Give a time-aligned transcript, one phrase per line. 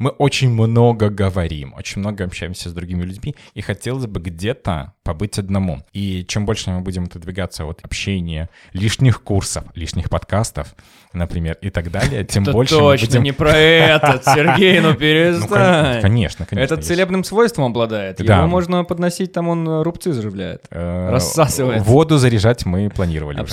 [0.00, 5.40] Мы очень много говорим, очень много общаемся с другими людьми, и хотелось бы где-то побыть
[5.40, 5.82] одному.
[5.92, 10.76] И чем больше мы будем отодвигаться от общения, лишних курсов, лишних подкастов,
[11.12, 13.22] например, и так далее, тем Это больше точно мы будем...
[13.24, 16.00] не про этот, Сергей, ну Ну, перестань.
[16.00, 16.64] конечно, конечно.
[16.64, 16.88] Этот есть.
[16.88, 18.18] целебным свойством обладает.
[18.18, 18.38] Да.
[18.38, 20.62] Его можно подносить, там он рубцы заживляет.
[20.70, 21.82] Э, рассасывает.
[21.82, 23.52] Воду заряжать мы планировали уже.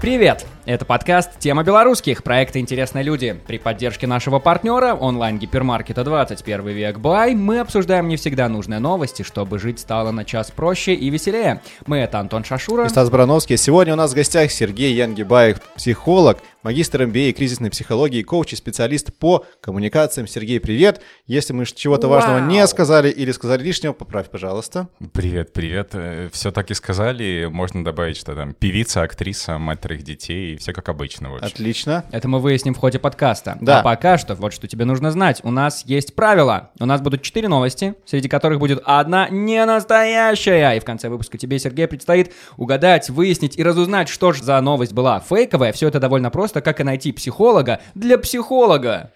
[0.00, 0.46] Привет!
[0.64, 3.38] Это подкаст «Тема белорусских» проекта «Интересные люди».
[3.46, 9.58] При поддержке нашего партнера, онлайн-гипермаркета 21 век Бай, мы обсуждаем не всегда нужные новости, чтобы
[9.58, 11.60] жить стало на час проще и веселее.
[11.86, 12.86] Мы— это Антон Шашура.
[12.86, 13.58] И Стас Барановский.
[13.58, 19.14] Сегодня у нас в гостях Сергей Янгибаев, психолог, магистр MBA кризисной психологии, коуч и специалист
[19.14, 20.26] по коммуникациям.
[20.26, 21.00] Сергей, привет.
[21.26, 22.48] Если мы чего-то важного Вау.
[22.48, 24.88] не сказали или сказали лишнего, поправь, пожалуйста.
[25.12, 25.94] Привет, привет.
[26.32, 27.48] Все так и сказали.
[27.50, 31.30] Можно добавить, что там певица, актриса, мать троих детей, все как обычно.
[31.30, 31.46] В общем.
[31.46, 32.04] Отлично.
[32.10, 33.56] Это мы выясним в ходе подкаста.
[33.60, 33.80] Да.
[33.80, 35.40] А пока что, вот что тебе нужно знать.
[35.44, 36.70] У нас есть правила.
[36.78, 40.72] У нас будут четыре новости, среди которых будет одна не настоящая.
[40.76, 44.92] И в конце выпуска тебе, Сергей, предстоит угадать, выяснить и разузнать, что же за новость
[44.92, 45.72] была фейковая.
[45.72, 49.12] Все это довольно просто, как и найти психолога для психолога.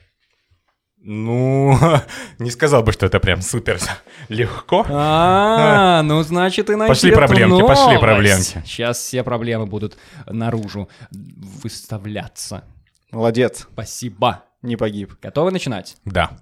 [1.07, 1.77] Ну,
[2.39, 3.79] не сказал бы, что это прям супер
[4.31, 4.87] легко.
[4.89, 8.63] А, ну значит и Пошли проблемки, пошли проблемки.
[8.65, 12.65] Сейчас все проблемы будут наружу выставляться.
[13.11, 13.67] Молодец.
[13.71, 14.45] Спасибо.
[14.63, 15.13] Не погиб.
[15.21, 15.97] Готовы начинать?
[16.07, 16.39] Да.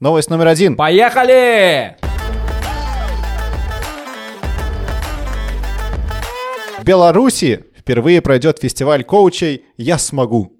[0.00, 0.74] Новость номер один.
[0.74, 1.98] Поехали!
[6.78, 10.52] В Беларуси впервые пройдет фестиваль коучей «Я смогу».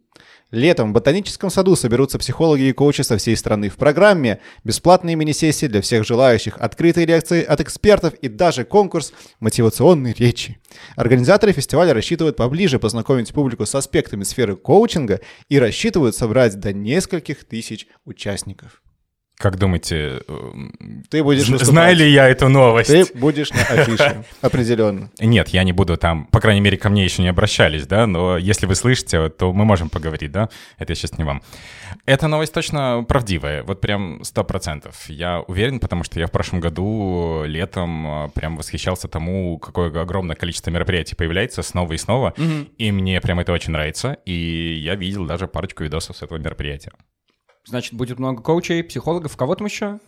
[0.51, 3.69] Летом в ботаническом саду соберутся психологи и коучи со всей страны.
[3.69, 10.15] В программе бесплатные мини-сессии для всех желающих, открытые лекции от экспертов и даже конкурс мотивационной
[10.15, 10.59] речи.
[10.97, 17.45] Организаторы фестиваля рассчитывают поближе познакомить публику с аспектами сферы коучинга и рассчитывают собрать до нескольких
[17.45, 18.81] тысяч участников.
[19.39, 22.91] Как думаете, эм, Ты будешь знаю ли я эту новость?
[22.91, 25.13] Ты будешь на афише, определенно.
[25.21, 28.37] Нет, я не буду там, по крайней мере, ко мне еще не обращались, да, но
[28.37, 31.43] если вы слышите, то мы можем поговорить, да, это я сейчас не вам.
[32.05, 35.09] Эта новость точно правдивая, вот прям сто процентов.
[35.09, 40.35] Я уверен, потому что я в прошлом году летом э, прям восхищался тому, какое огромное
[40.35, 42.35] количество мероприятий появляется снова и снова,
[42.77, 46.91] и мне прям это очень нравится, и я видел даже парочку видосов с этого мероприятия.
[47.69, 49.37] Значит, будет много коучей, психологов.
[49.37, 49.99] Кого там еще?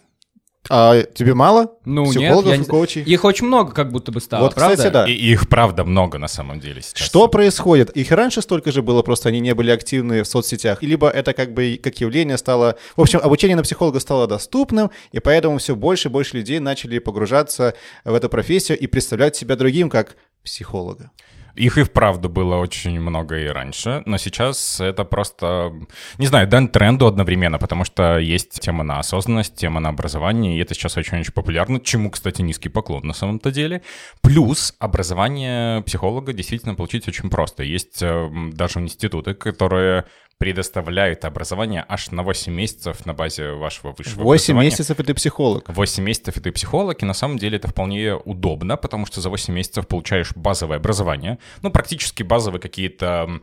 [0.69, 1.72] А тебе мало?
[1.84, 3.03] Ну, Психологов нет, я и коучей?
[3.03, 4.76] Их очень много как будто бы стало, Вот, правда?
[4.76, 5.06] кстати, да.
[5.06, 7.06] И их, правда, много на самом деле сейчас.
[7.06, 7.91] Что происходит?
[7.91, 10.82] Их и раньше столько же было, просто они не были активны в соцсетях.
[10.82, 12.76] Либо это как бы как явление стало...
[12.94, 16.98] В общем, обучение на психолога стало доступным, и поэтому все больше и больше людей начали
[16.98, 21.10] погружаться в эту профессию и представлять себя другим как психолога.
[21.54, 25.72] Их и вправду было очень много и раньше, но сейчас это просто,
[26.18, 30.60] не знаю, дан тренду одновременно, потому что есть тема на осознанность, тема на образование, и
[30.60, 33.82] это сейчас очень-очень популярно, чему, кстати, низкий поклон на самом-то деле.
[34.22, 37.62] Плюс образование психолога действительно получить очень просто.
[37.62, 40.04] Есть э, даже институты, которые
[40.40, 44.70] предоставляют образование аж на 8 месяцев на базе вашего высшего 8 образования.
[44.70, 45.68] месяцев и ты психолог.
[45.68, 49.28] 8 месяцев и ты психолог, и на самом деле это вполне удобно, потому что за
[49.28, 53.42] 8 месяцев получаешь базовое образование, ну, практически базовые какие-то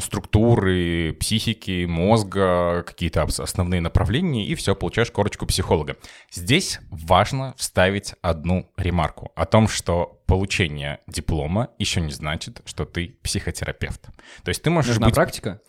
[0.00, 5.96] структуры психики, мозга, какие-то ос- основные направления, и все, получаешь корочку психолога.
[6.30, 13.16] Здесь важно вставить одну ремарку о том, что получение диплома еще не значит, что ты
[13.22, 14.02] психотерапевт.
[14.44, 15.14] То есть ты можешь Нужна быть...
[15.14, 15.60] практика?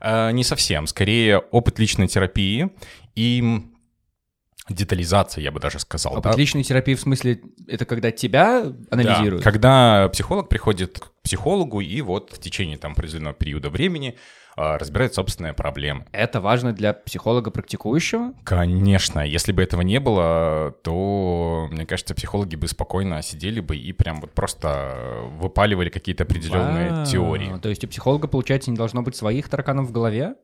[0.00, 0.86] Э, Не совсем.
[0.86, 2.70] Скорее, опыт личной терапии
[3.14, 3.62] и
[4.68, 6.14] детализация, я бы даже сказал.
[6.14, 6.38] Опыт да?
[6.38, 9.44] личной терапии в смысле, это когда тебя анализируют?
[9.44, 9.50] Да.
[9.50, 14.16] Когда психолог приходит к психологу и вот в течение там определенного периода времени
[14.56, 16.06] э, разбирает собственные проблемы.
[16.12, 18.34] Это важно для психолога практикующего?
[18.44, 23.92] Конечно, если бы этого не было, то, мне кажется, психологи бы спокойно сидели бы и
[23.92, 27.06] прям вот просто выпаливали какие-то определенные Вау.
[27.06, 27.58] теории.
[27.60, 30.34] То есть у психолога, получается, не должно быть своих тараканов в голове?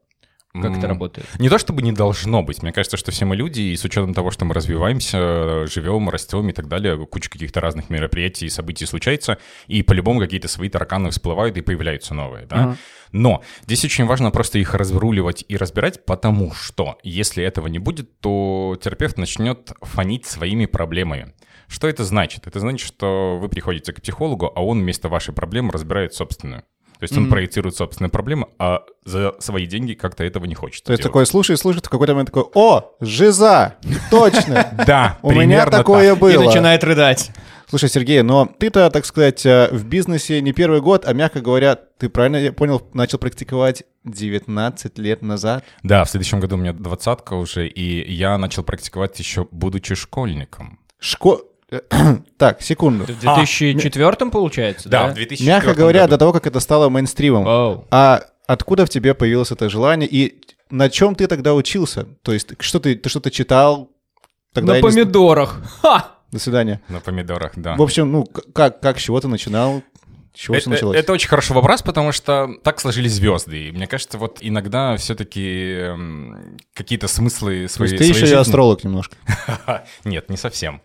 [0.63, 1.27] Как это работает?
[1.39, 2.63] Не то чтобы не должно быть.
[2.63, 6.49] Мне кажется, что все мы люди, и с учетом того, что мы развиваемся, живем, растем
[6.49, 11.11] и так далее, куча каких-то разных мероприятий и событий случается, и по-любому какие-то свои тараканы
[11.11, 12.57] всплывают и появляются новые, да?
[12.57, 12.77] Ага.
[13.13, 18.21] Но здесь очень важно просто их разруливать и разбирать, потому что если этого не будет,
[18.21, 21.33] то терапевт начнет фонить своими проблемами.
[21.69, 22.47] Что это значит?
[22.47, 26.65] Это значит, что вы приходите к психологу, а он вместо вашей проблемы разбирает собственную.
[26.99, 27.31] То есть он Мгм.
[27.31, 30.85] проецирует собственные проблемы, а за свои деньги как-то этого не хочет.
[30.85, 33.77] То есть такой слушаешь, слушаешь, в какой-то момент такой, о, жиза,
[34.11, 36.17] точно, Да, у меня такое так.
[36.19, 36.45] И было.
[36.45, 37.31] начинает рыдать.
[37.69, 41.77] Слушай, Сергей, но ты-то, так сказать, э, в бизнесе не первый год, а, мягко говоря,
[41.77, 45.65] ты правильно я понял, начал практиковать 19 лет назад?
[45.83, 50.79] Да, в следующем году у меня двадцатка уже, и я начал практиковать еще будучи школьником.
[50.99, 51.43] Шко...
[52.39, 53.05] Так, секунду.
[53.05, 55.13] В 2004 получается, Да, да?
[55.13, 56.11] в 2004 Мягко говоря, году.
[56.13, 57.45] до того, как это стало мейнстримом.
[57.45, 57.87] Вау.
[57.91, 62.07] А откуда в тебе появилось это желание и на чем ты тогда учился?
[62.23, 63.91] То есть что ты, ты что-то читал?
[64.55, 65.61] Тогда На не помидорах.
[65.83, 66.13] Ха!
[66.33, 66.81] До свидания.
[66.89, 67.75] На помидорах, да.
[67.77, 69.83] В общем, ну, как, как, с чего ты начинал?
[70.35, 70.97] С чего все Это, началось?
[70.97, 73.69] это очень хороший вопрос, потому что так сложились звезды.
[73.69, 75.87] И мне кажется, вот иногда все-таки
[76.75, 79.17] какие-то смыслы То своей есть ты еще своей и жизни- астролог немножко.
[80.05, 80.83] Нет, не совсем.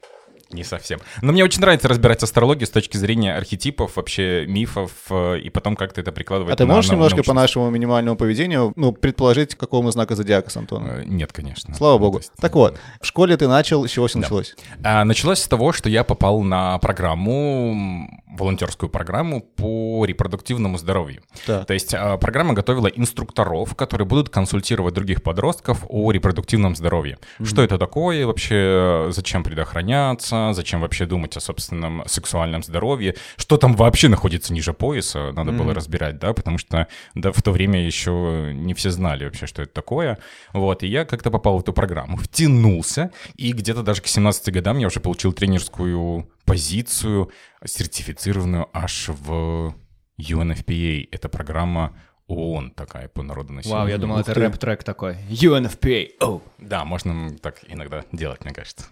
[0.53, 0.99] Не совсем.
[1.21, 5.75] Но мне очень нравится разбирать астрологию с точки зрения архетипов, вообще мифов, э, и потом
[5.75, 7.55] как-то это прикладывать А ты можешь на немножко по научность.
[7.55, 10.89] нашему минимальному поведению, ну, предположить, какого мы знака зодиака с Антоном?
[10.89, 11.73] Э, Нет, конечно.
[11.75, 12.17] Слава богу.
[12.19, 14.55] есть, Так вот, в школе ты начал, с чего все началось?
[14.83, 18.07] А, Началось с того, что я попал на программу,
[18.37, 21.21] волонтерскую программу по репродуктивному здоровью.
[21.45, 21.65] Так.
[21.65, 27.17] То есть а, программа готовила инструкторов, которые будут консультировать других подростков о репродуктивном здоровье.
[27.43, 33.75] Что это такое вообще, зачем предохраняться, зачем вообще думать о собственном сексуальном здоровье, что там
[33.75, 38.51] вообще находится ниже пояса, надо было разбирать, да, потому что да, в то время еще
[38.53, 40.17] не все знали вообще, что это такое.
[40.51, 44.79] Вот, и я как-то попал в эту программу, втянулся, и где-то даже к 17 годам
[44.79, 47.31] я уже получил тренерскую позицию,
[47.63, 49.75] сертифицированную аж в
[50.19, 51.07] UNFPA.
[51.11, 51.93] Это программа
[52.27, 53.79] ООН такая по народонаселению.
[53.79, 55.17] Вау, я думал, Ух это рэп-трек такой.
[55.29, 56.09] UNFPA.
[56.21, 56.41] Оу.
[56.57, 58.85] Да, можно так иногда делать, мне кажется.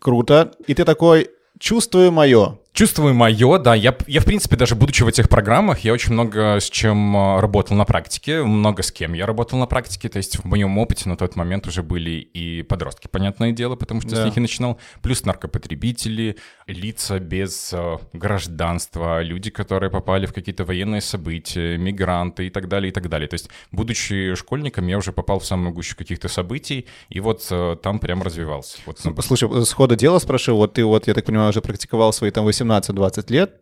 [0.00, 0.52] Круто.
[0.66, 2.58] И ты такой, чувствую мое.
[2.76, 3.74] Чувствую мое, да.
[3.74, 7.40] Я, я, в принципе, даже будучи в этих программах, я очень много с чем а,
[7.40, 10.10] работал на практике, много с кем я работал на практике.
[10.10, 14.02] То есть в моем опыте на тот момент уже были и подростки, понятное дело, потому
[14.02, 14.20] что Да.
[14.20, 14.78] с них и начинал.
[15.00, 16.36] Плюс наркопотребители,
[16.66, 22.90] лица без а, гражданства, люди, которые попали в какие-то военные события, мигранты и так далее,
[22.90, 23.26] и так далее.
[23.26, 27.76] То есть, будучи школьником, я уже попал в самую гущу каких-то событий, и вот а,
[27.76, 28.76] там прям развивался.
[28.84, 32.12] Вот, ну, Слушай, с хода дела спрошу, вот ты вот, я так понимаю, уже практиковал
[32.12, 33.60] свои там 18-20 лет,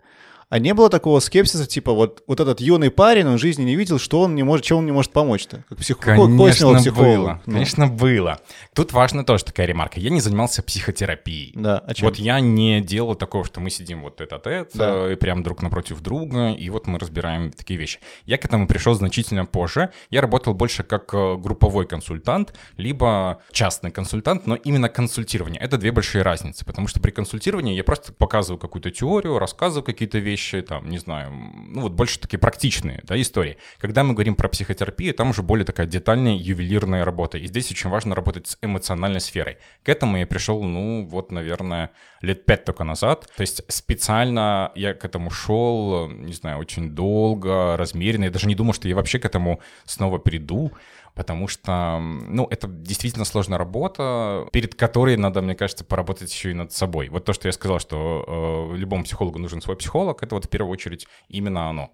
[0.48, 3.76] а не было такого скепсиса, типа вот, вот этот юный парень, он в жизни не
[3.76, 5.64] видел, что он не может, чем он не может помочь-то?
[5.68, 5.98] Как псих...
[5.98, 7.16] какой- какой с него Конечно, психолог?
[7.18, 7.42] было.
[7.46, 8.40] Ну, Конечно, было.
[8.74, 10.00] Тут важна тоже такая ремарка.
[10.00, 11.52] Я не занимался психотерапией.
[11.54, 12.08] Да, а чем?
[12.08, 15.12] Вот я не делал такого, что мы сидим вот этот-этот, Да.
[15.12, 17.98] и прям друг напротив друга, и вот мы разбираем такие вещи.
[18.26, 19.90] Я к этому пришел значительно позже.
[20.10, 25.60] Я работал больше как э, групповой консультант, либо частный консультант, но именно консультирование.
[25.60, 30.18] Это две большие разницы, потому что при консультировании я просто показываю какую-то теорию, рассказываю какие-то
[30.18, 33.56] вещи, там, не знаю, ну вот больше такие практичные, да, истории.
[33.78, 37.38] Когда мы говорим про психотерапию, там уже более такая детальная ювелирная работа.
[37.38, 39.58] И здесь очень важно работать с эмоциональной сферой.
[39.82, 41.90] К этому я пришел, ну, вот, наверное,
[42.24, 43.30] лет пять только назад.
[43.36, 48.24] То есть специально я к этому шел, не знаю, очень долго, размеренно.
[48.24, 50.72] Я даже не думал, что я вообще к этому снова приду.
[51.14, 56.54] Потому что, ну, это действительно сложная работа, перед которой надо, мне кажется, поработать еще и
[56.54, 57.08] над собой.
[57.08, 60.48] Вот то, что я сказал, что э, любому психологу нужен свой психолог, это вот в
[60.48, 61.92] первую очередь именно оно.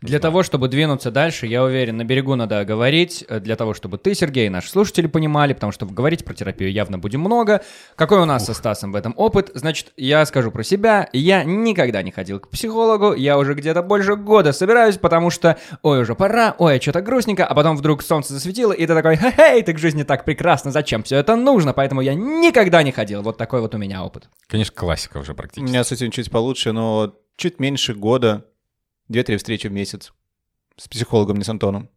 [0.00, 3.98] Для того, чтобы двинуться дальше, я уверен, на берегу надо говорить, э, для того, чтобы
[3.98, 7.62] ты, Сергей, и наши слушатели понимали, потому что говорить про терапию явно будем много.
[7.96, 9.50] Какой у нас со Стасом в этом опыт?
[9.54, 11.08] Значит, я скажу про себя.
[11.12, 16.02] Я никогда не ходил к психологу, я уже где-то больше года собираюсь, потому что, ой,
[16.02, 19.78] уже пора, ой, что-то грустненько, а потом вдруг солнце засветило, и ты такой, хе-хей, так
[19.78, 21.72] жизни так прекрасно, зачем все это нужно?
[21.72, 23.22] Поэтому я никогда не ходил.
[23.22, 24.28] Вот такой вот у меня опыт.
[24.48, 25.68] Конечно, классика уже У практически.
[25.68, 28.46] меня с этим чуть получше, но чуть меньше года,
[29.08, 30.12] две-три встречи в месяц
[30.76, 31.88] с психологом, не с Антоном.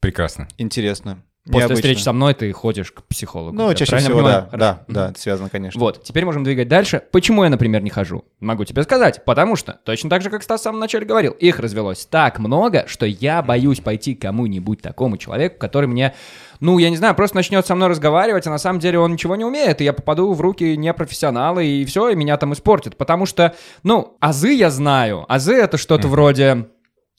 [0.00, 0.48] Прекрасно.
[0.58, 1.24] Интересно.
[1.46, 1.76] После Необычно.
[1.76, 3.56] встречи со мной ты ходишь к психологу.
[3.56, 5.80] Ну, чаще всего, да, да, да, это связано, конечно.
[5.80, 7.00] Вот, теперь можем двигать дальше.
[7.12, 8.24] Почему я, например, не хожу?
[8.40, 9.24] Могу тебе сказать.
[9.24, 12.86] Потому что, точно так же, как Стас в самом начале говорил, их развелось так много,
[12.88, 16.16] что я боюсь пойти к кому-нибудь такому человеку, который мне,
[16.58, 19.36] ну, я не знаю, просто начнет со мной разговаривать, а на самом деле он ничего
[19.36, 22.96] не умеет, и я попаду в руки непрофессионала, и все, и меня там испортит.
[22.96, 25.24] Потому что, ну, азы я знаю.
[25.28, 26.66] Азы— это что-то вроде...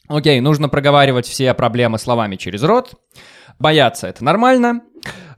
[0.09, 2.93] Окей, нужно проговаривать все проблемы словами через рот.
[3.59, 4.81] Бояться— это нормально.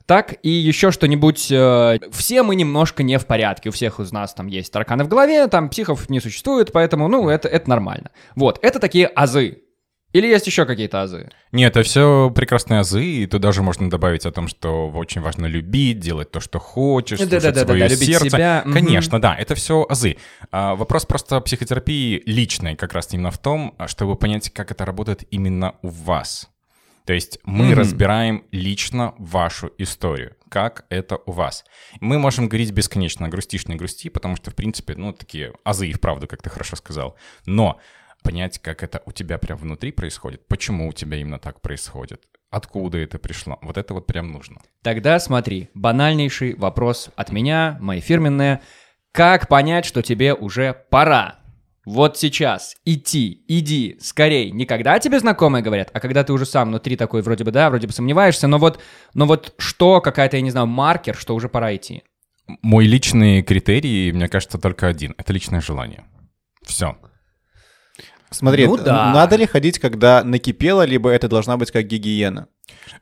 [0.06, 1.52] Так, и еще что-нибудь.
[1.52, 3.70] э, все мы немножко не в порядке.
[3.70, 7.30] У всех из нас там есть тараканы в голове, там психов не существует, поэтому, ну,
[7.30, 8.10] это, это нормально.
[8.36, 9.60] Вот, это такие азы.
[10.12, 11.30] Или есть еще какие-то азы?
[11.52, 15.46] Нет, это все прекрасные азы, и туда же можно добавить о том, что очень важно
[15.46, 18.30] любить, делать то, что хочешь, слушать Да-да-да-да, свое любить сердце.
[18.32, 18.64] себя.
[18.74, 20.18] Конечно, да, это все азы.
[20.50, 24.84] А, вопрос просто психотерапии личной как раз именно в том, а, чтобы понять, как это
[24.84, 26.50] работает именно у вас.
[27.06, 27.74] То есть мы Мгм.
[27.75, 31.65] разбираем лично вашу историю, как это у вас.
[32.00, 35.94] Мы можем говорить бесконечно, грустишь, не грусти, потому что, в принципе, ну, такие азы и
[35.94, 37.15] вправду, как ты хорошо сказал.
[37.46, 37.79] Но
[38.24, 42.98] понять, как это у тебя прям внутри происходит, почему у тебя именно так происходит, откуда
[42.98, 44.62] это пришло, вот это вот прям нужно.
[44.84, 48.62] Тогда смотри, банальнейший вопрос от меня, мои фирменные.
[49.12, 51.38] Как понять, что тебе уже пора?
[51.89, 54.51] Вот сейчас идти, иди, скорей.
[54.51, 57.72] Не когда тебе знакомые говорят, а когда ты уже сам внутри такой вроде бы да,
[57.72, 58.79] вроде бы сомневаешься, но вот,
[59.15, 62.03] но вот что, какая-то, я не знаю, маркер, что уже пора идти.
[62.62, 65.15] Мой личный критерий, мне кажется, только один.
[65.17, 66.05] Это личное желание.
[66.63, 66.96] Все.
[68.29, 69.12] Смотри, Ну да.
[69.12, 72.50] надо ли ходить, когда накипело, либо это должна быть как гигиена?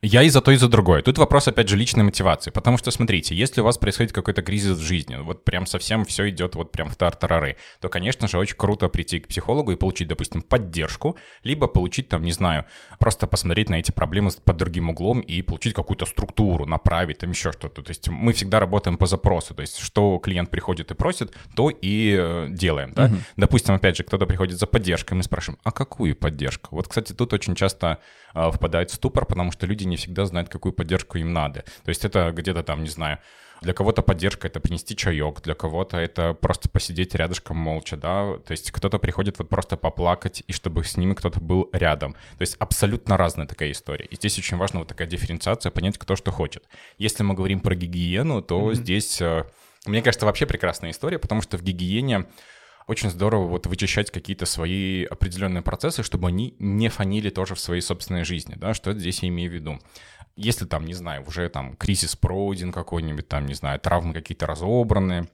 [0.02, 1.02] Я и за то, и за другое.
[1.02, 2.52] Тут вопрос, опять же, личной мотивации.
[2.52, 6.30] Потому что, смотрите, если у вас происходит какой-то кризис в жизни, вот прям совсем все
[6.30, 10.08] идет вот прям в тартарары, то, конечно же, очень круто прийти к психологу и получить,
[10.08, 12.66] допустим, поддержку, либо получить, там, не знаю,
[13.00, 17.52] просто посмотреть на эти проблемы под другим углом и получить какую-то структуру, направить, там еще
[17.52, 17.82] что-то.
[17.82, 19.56] То есть мы всегда работаем по запросу.
[19.56, 23.12] То есть что клиент приходит и просит, то и э, делаем, да.
[23.36, 26.76] Допустим, опять же, кто-то приходит за поддержкой, мы спрашиваем, а какую поддержку?
[26.76, 28.00] Вот, кстати, тут очень часто
[28.34, 31.62] э, впадает в ступор, потому что люди не всегда знают, какую поддержку им надо.
[31.84, 33.20] То есть это где-то там, не знаю,
[33.62, 38.52] для кого-то поддержка— это принести чаек, для кого-то это просто посидеть рядышком молча, да, то
[38.52, 42.14] есть кто-то приходит вот просто поплакать, и чтобы с ними кто-то был рядом.
[42.14, 44.06] То есть абсолютно разная такая история.
[44.06, 46.66] И здесь очень важна вот такая дифференциация, понять, кто что хочет.
[46.98, 49.46] Если мы говорим про гигиену, то здесь, э,
[49.86, 52.26] мне кажется, вообще прекрасная история, потому что в гигиене
[52.88, 57.82] очень здорово вот вычищать какие-то свои определенные процессы, чтобы они не фанили тоже в своей
[57.82, 59.80] собственной жизни, да, что здесь я имею в виду.
[60.38, 65.28] Если там, не знаю, уже там кризис пройден какой-нибудь, там, не знаю, травмы какие-то разобраны,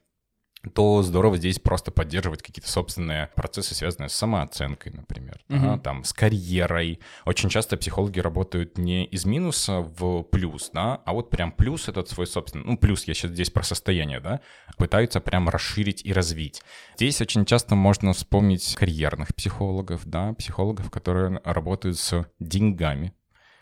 [0.72, 6.12] то здорово здесь просто поддерживать какие-то собственные процессы, связанные с самооценкой, например, да, там, с
[6.12, 7.00] карьерой.
[7.24, 12.08] Очень часто психологи работают не из минуса в плюс, да, а вот прям плюс этот
[12.08, 14.40] свой собственный, ну, плюс я сейчас здесь про состояние, да,
[14.76, 16.62] пытаются прям расширить и развить.
[16.96, 23.12] Здесь очень часто можно вспомнить карьерных психологов, да, психологов, которые работают с деньгами.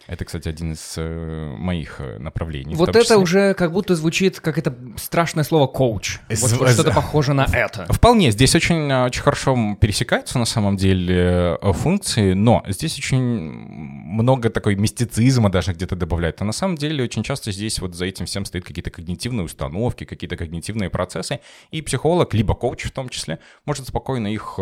[0.07, 2.75] Это, кстати, один из э, моих э, направлений.
[2.75, 3.17] Вот это числе.
[3.17, 6.19] уже как будто звучит как это страшное слово коуч.
[6.29, 7.87] Вот, З- вот что-то похоже на это.
[7.89, 13.23] Вполне, здесь очень, э, очень хорошо пересекаются на самом деле э, функции, но здесь очень
[13.23, 16.43] много такой мистицизма даже где-то добавляют.
[16.43, 20.05] А на самом деле очень часто здесь вот за этим всем стоят какие-то когнитивные установки,
[20.05, 21.41] какие-то когнитивные процессы,
[21.71, 24.59] и психолог, либо коуч в том числе, может спокойно их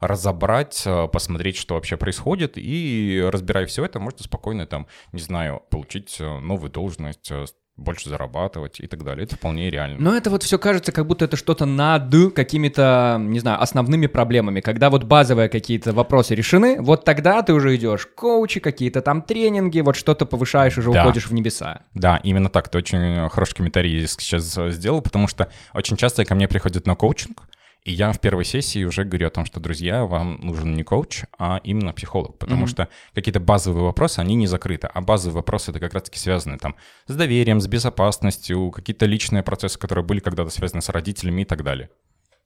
[0.00, 5.62] разобрать, э, посмотреть, что вообще происходит, и разбирая все это, можно спокойно там, не знаю,
[5.70, 7.44] получить э, новую должность, э,
[7.76, 9.24] больше зарабатывать и так далее.
[9.24, 9.98] Это вполне реально.
[10.00, 14.60] Но это вот все кажется, как будто это что-то над какими-то, не знаю, основными проблемами.
[14.60, 19.80] Когда вот базовые какие-то вопросы решены, вот тогда ты уже идешь коучи, какие-то там тренинги,
[19.80, 21.02] вот что-то повышаешь, уже Да.
[21.04, 21.82] уходишь в небеса.
[21.94, 22.68] Да, именно так.
[22.68, 27.42] Ты очень хороший комментарий сейчас сделал, потому что очень часто ко мне приходят на коучинг,
[27.84, 31.22] и я в первой сессии уже говорю о том, что, друзья, вам нужен не коуч,
[31.38, 35.80] а именно психолог, потому что какие-то базовые вопросы, они не закрыты, а базовые вопросы это
[35.80, 40.82] как раз-таки связаны там с доверием, с безопасностью, какие-то личные процессы, которые были когда-то связаны
[40.82, 41.88] с родителями и так далее.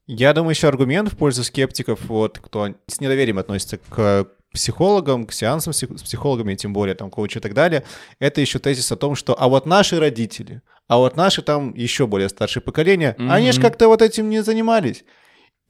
[0.06, 5.32] Я думаю, еще аргумент в пользу скептиков, вот, кто с недоверием относится к психологам, к
[5.32, 7.84] сеансам с псих- с психологами, тем более там коучи и так далее,
[8.18, 12.06] это еще тезис о том, что а вот наши родители, а вот наши там еще
[12.06, 15.04] более старшие поколения, они же как-то вот этим не занимались.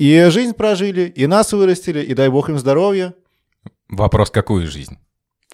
[0.02, 3.14] И жизнь прожили, и нас вырастили, и дай бог им здоровья.
[3.88, 4.98] Вопрос, какую жизнь?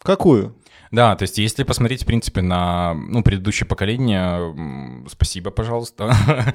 [0.00, 0.56] Какую?
[0.90, 6.14] Да, то есть если посмотреть, в принципе, на ну, предыдущее поколение, спасибо, пожалуйста.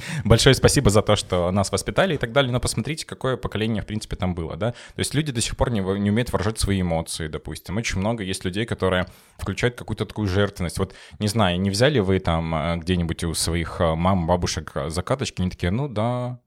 [0.26, 3.86] Большое спасибо за то, что нас воспитали и так далее, но посмотрите, какое поколение, в
[3.86, 4.72] принципе, там было, да.
[4.72, 7.78] То есть люди до сих пор не, не умеют выражать свои эмоции, допустим.
[7.78, 9.06] Очень много есть людей, которые
[9.38, 10.80] включают какую-то такую жертвенность.
[10.80, 14.90] Вот, не знаю, не взяли вы там э, где-нибудь у своих э, мам, бабушек э,
[14.90, 16.40] закаточки, они такие, ну да,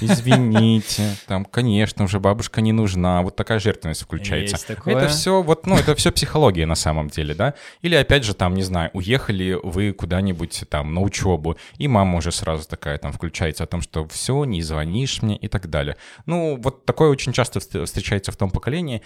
[0.00, 3.22] Извините, там, конечно, уже бабушка не нужна.
[3.22, 4.56] Вот такая жертвенность включается.
[5.02, 7.54] Это все вот, ну, это все психология на самом деле, да?
[7.82, 12.32] Или опять же, там, не знаю, уехали вы куда-нибудь там на учебу, и мама уже
[12.32, 15.96] сразу такая там включается о том, что все, не звонишь мне и так далее.
[16.26, 19.02] Ну, вот такое очень часто вст- встречается в том поколении.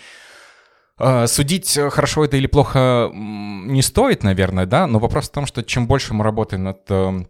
[0.99, 5.45] А, Судить, э, хорошо это или плохо, не стоит, наверное, да, но вопрос в том,
[5.47, 7.29] что чем больше мы работаем над эм,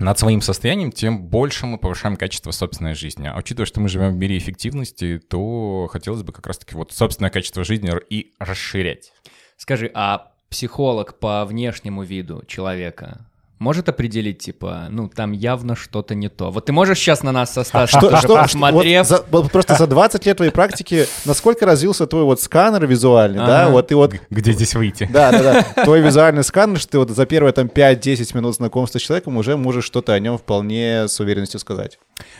[0.00, 3.28] над своим состоянием, тем больше мы повышаем качество собственной жизни.
[3.28, 7.30] А учитывая, что мы живем в мире эффективности, то хотелось бы как раз-таки вот собственное
[7.30, 9.12] качество жизни и расширять.
[9.56, 13.29] Скажи, а психолог по внешнему виду человека
[13.60, 16.50] может определить, типа, ну, там явно что-то не то.
[16.50, 19.06] Вот ты можешь сейчас на нас со Стасом Что, что, посмотрев...
[19.06, 23.68] вот за- просто за 20 лет твоей практики, насколько развился твой вот сканер визуальный, да,
[23.68, 25.08] вот ты вот Где здесь выйти?
[25.12, 25.84] Да, да, да.
[25.84, 29.58] Твой визуальный сканер, что ты вот за первые там 5-10 минут знакомства с человеком уже
[29.58, 31.98] можешь что-то о нем вполне с уверенностью сказать.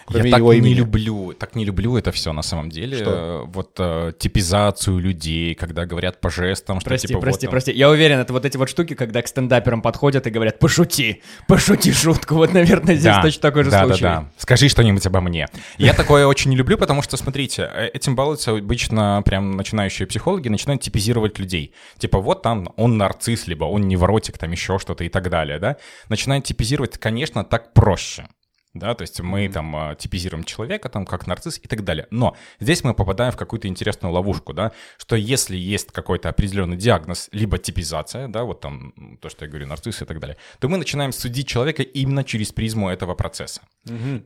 [0.09, 0.75] Я так не имени.
[0.75, 2.97] люблю, так не люблю это все на самом деле.
[2.97, 3.45] Что?
[3.47, 7.73] Вот э, типизацию людей, когда говорят по жестам, что Прости, типа прости, вот, прости.
[7.73, 11.10] Я уверен, это вот эти вот штуки, когда к стендаперам подходят и говорят, пошути,
[11.47, 12.35] пошути шутку.
[12.35, 14.03] Вот, наверное, здесь Да, точно такой же да, случай.
[14.03, 14.31] Да, да.
[14.37, 15.49] Скажи что-нибудь обо мне.
[15.79, 20.49] Я такое очень не люблю, потому что, смотрите, э, этим балуются обычно прям начинающие психологи,
[20.49, 21.75] начинают типизировать людей.
[21.99, 25.77] Типа вот там он нарцисс, либо он невротик, там еще что-то и так далее, да.
[26.09, 28.27] Начинают типизировать, конечно, так проще.
[28.73, 32.07] Да, то есть мы там э, типизируем человека там как нарцисс и так далее.
[32.11, 37.29] Но здесь мы попадаем в какую-то интересную ловушку, да, что если есть какой-то определенный диагноз,
[37.33, 40.77] либо типизация, да, вот там то, что я говорю, нарцисс и так далее, то мы
[40.77, 43.63] начинаем судить человека именно через призму этого процесса.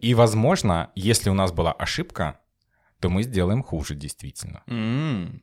[0.03, 2.39] И, возможно, если у нас была ошибка,
[3.01, 4.63] то мы сделаем хуже действительно.
[4.67, 5.43] М.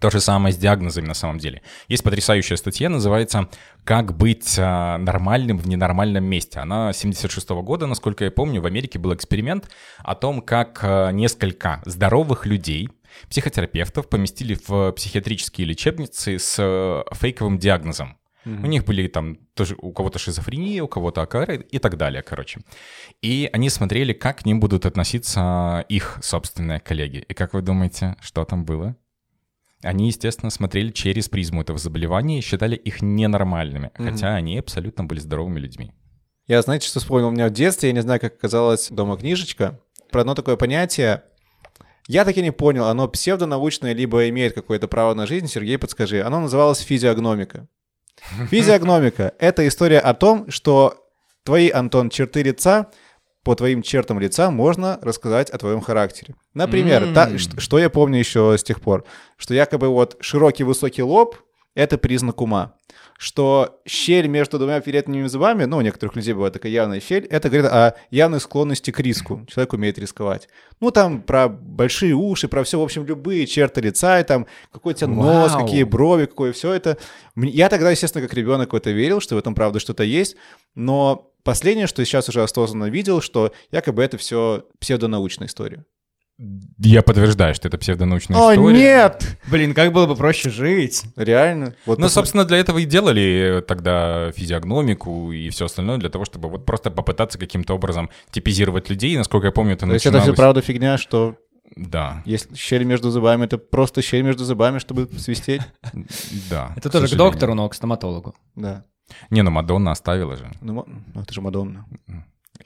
[0.00, 1.62] То же самое с диагнозами на самом деле.
[1.86, 3.48] Есть потрясающая статья, называется
[3.84, 6.60] «Как быть а, нормальным в ненормальном месте».
[6.60, 11.82] Она 76 года, насколько я помню, в Америке был эксперимент о том, как а, несколько
[11.84, 12.88] здоровых людей,
[13.28, 18.16] психотерапевтов, поместили в психиатрические лечебницы с а, фейковым диагнозом.
[18.44, 22.60] У них были там тоже у кого-то шизофрения, у кого-то АКР и так далее, короче.
[23.20, 27.24] И они смотрели, как к ним будут относиться их собственные коллеги.
[27.28, 28.96] И как вы думаете, что там было?
[29.82, 35.18] Они, естественно, смотрели через призму этого заболевания и считали их ненормальными, хотя они абсолютно были
[35.18, 35.92] здоровыми людьми.
[36.46, 37.28] Я, знаете, что вспомнил?
[37.28, 41.22] У меня в детстве, я не знаю, как оказалась дома книжечка, про одно такое понятие.
[42.08, 45.46] Я так и не понял, оно псевдонаучное, либо имеет какое-то право на жизнь.
[45.46, 46.22] Сергей, подскажи.
[46.22, 47.68] Оно называлось физиогномика.
[48.50, 50.96] Физиогномика— это история о том, что
[51.44, 52.90] твои, Антон, черты лица,
[53.44, 56.34] по твоим чертам лица можно рассказать о твоем характере.
[56.54, 57.38] Например, та- М.
[57.38, 59.04] ш- что я помню еще с тех пор,
[59.36, 61.36] что якобы вот широкий высокий лоб—
[61.74, 62.74] это признак ума,
[63.18, 67.48] что щель между двумя передними зубами, ну, у некоторых людей бывает такая явная щель, это
[67.48, 69.46] говорит о явной склонности к риску.
[69.48, 70.48] Человек умеет рисковать.
[70.80, 74.92] Ну, там про большие уши, про все, в общем, любые черты лица, и там какой
[74.92, 75.64] у тебя нос, Вау.
[75.64, 76.98] какие брови, какое все это.
[77.36, 80.36] Я тогда, естественно, как ребенок в это верил, что в этом правда что-то есть,
[80.74, 85.84] но последнее, что сейчас уже осознанно видел, что якобы это все псевдонаучная история.
[86.78, 88.76] Я подтверждаю, что это псевдонаучная О, история.
[88.76, 89.38] нет!
[89.48, 91.04] Блин, как было бы проще жить.
[91.14, 91.74] Реально?
[91.86, 92.08] Вот Ну, посмотри.
[92.14, 96.90] собственно, для этого и делали тогда физиогномику и все остальное, для того, чтобы вот просто
[96.90, 99.16] попытаться каким-то образом типизировать людей.
[99.16, 100.36] Насколько я помню, это То есть это все начиналось...
[100.38, 101.36] правда фигня, что
[101.76, 105.62] Да, если щель между зубами, это просто щель между зубами, чтобы свистеть?
[106.50, 106.72] да.
[106.76, 108.34] Это тоже к доктору, но к стоматологу.
[108.56, 108.84] Да.
[109.30, 110.50] Не, ну Мадонна оставила же.
[110.60, 111.86] Ну, ну, это же Мадонна.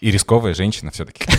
[0.00, 1.24] И рисковая женщина все-таки.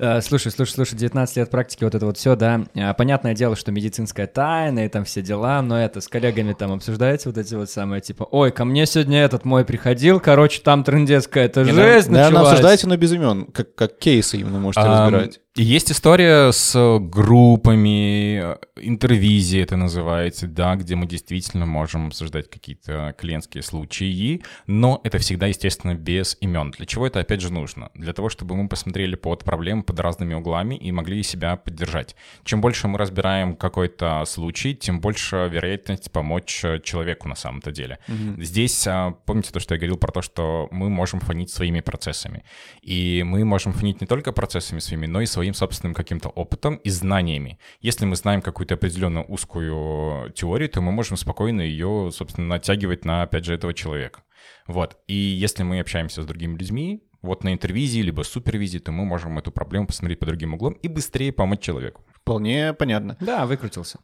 [0.00, 2.62] Э, Слушай, слушай, слушай, 19 лет практики, вот это вот все, да.
[2.74, 6.72] Э, Понятное дело, что медицинская тайна и там все дела, но это с коллегами там
[6.72, 10.84] обсуждаете вот эти вот самые, типа, ой, ко мне сегодня этот мой приходил, короче, там
[10.84, 12.48] трындец какая-то Не, жесть Наверное, началась.
[12.52, 15.40] обсуждайте, но без имен, как, как кейсы именно можете разбирать.
[15.56, 23.16] Есть история с группами, э, интервизии это называется, да, где мы действительно можем обсуждать какие-то
[23.18, 26.70] клиентские случаи, но это всегда, естественно, без имен.
[26.70, 27.90] Для чего это, опять же, нужно?
[27.94, 32.14] Для того, чтобы мы посмотрели под проблемы под разными углами и могли себя поддержать.
[32.44, 37.98] Чем больше мы разбираем какой-то случай, тем больше вероятность помочь э, человеку на самом-то деле.
[38.38, 42.44] Здесь, а, помните то, что я говорил про то, что мы можем фонить своими процессами.
[42.82, 46.90] И мы можем фонить не только процессами своими, но и своим собственным каким-то опытом и
[46.90, 47.58] знаниями.
[47.80, 53.22] Если мы знаем какую-то определенную узкую теорию, то мы можем спокойно ее, собственно, натягивать на,
[53.22, 54.22] опять же, этого человека.
[54.66, 54.98] Вот.
[55.06, 59.38] И если мы общаемся с другими людьми, вот на интервизии, либо супервизии, то мы можем
[59.38, 62.04] эту проблему посмотреть под другим углом и быстрее помочь человеку.
[62.12, 63.16] Вполне понятно.
[63.20, 63.98] Да, выкрутился.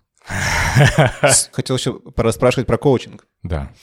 [1.53, 3.27] Хотел еще пораспрашивать про коучинг.
[3.43, 3.75] Да.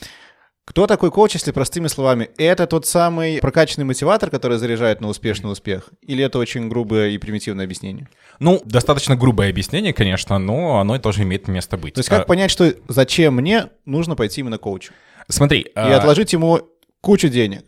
[0.66, 2.30] Кто такой коуч, если простыми словами?
[2.38, 5.90] Это тот самый прокачанный мотиватор, который заряжает на успешный успех?
[6.00, 8.08] Или это очень грубое и примитивное объяснение?
[8.38, 11.94] Ну, достаточно грубое объяснение, конечно, но оно тоже имеет место быть.
[11.94, 14.92] То есть как А, понять, что зачем мне нужно пойти именно коучу?
[15.28, 16.60] Смотри, И а, отложить ему
[17.02, 17.64] кучу денег.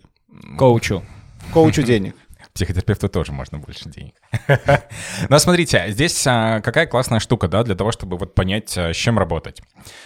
[0.59, 1.05] Коучу.
[1.53, 2.17] Коучу денег.
[2.57, 4.14] Психотерапевту тоже можно больше денег.
[5.29, 8.97] Но смотрите, здесь а, какая классная штука, да, для того, чтобы вот понять, а, с
[8.97, 9.61] чем работать.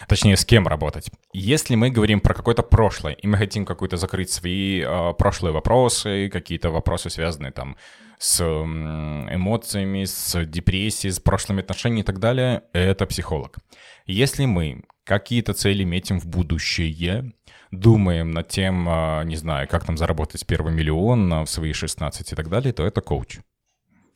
[0.08, 1.12] Точнее, с кем работать.
[1.32, 6.28] Если мы говорим про какое-то прошлое, и мы хотим какую-то закрыть свои а, прошлые вопросы,
[6.28, 7.76] какие-то вопросы, связанные там
[8.18, 13.58] с эмоциями, с депрессией, с прошлыми отношениями и так далее, это психолог.
[14.06, 17.32] Если мы какие-то цели метим в будущее,
[17.72, 22.30] думаем над тем, а, не знаю, как там заработать первый миллион а, в свои 16
[22.30, 23.40] и так далее, то это коуч.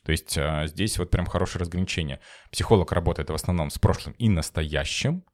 [0.04, 2.20] То есть а, здесь вот прям хорошее разграничение.
[2.52, 5.24] Психолог работает в основном с прошлым и настоящим,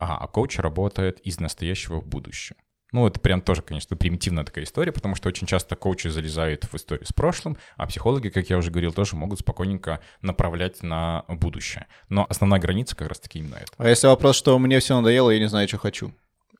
[0.00, 2.56] а коуч работает из настоящего в будущее.
[2.96, 6.74] Ну, это прям тоже, конечно, примитивная такая история, потому что очень часто коучи залезают в
[6.76, 11.88] историю с прошлым, а психологи, как я уже говорил, тоже могут спокойненько направлять на будущее.
[12.08, 13.70] Но основная граница как раз-таки именно это.
[13.76, 16.14] А если вопрос, что мне все надоело, я не знаю, что хочу?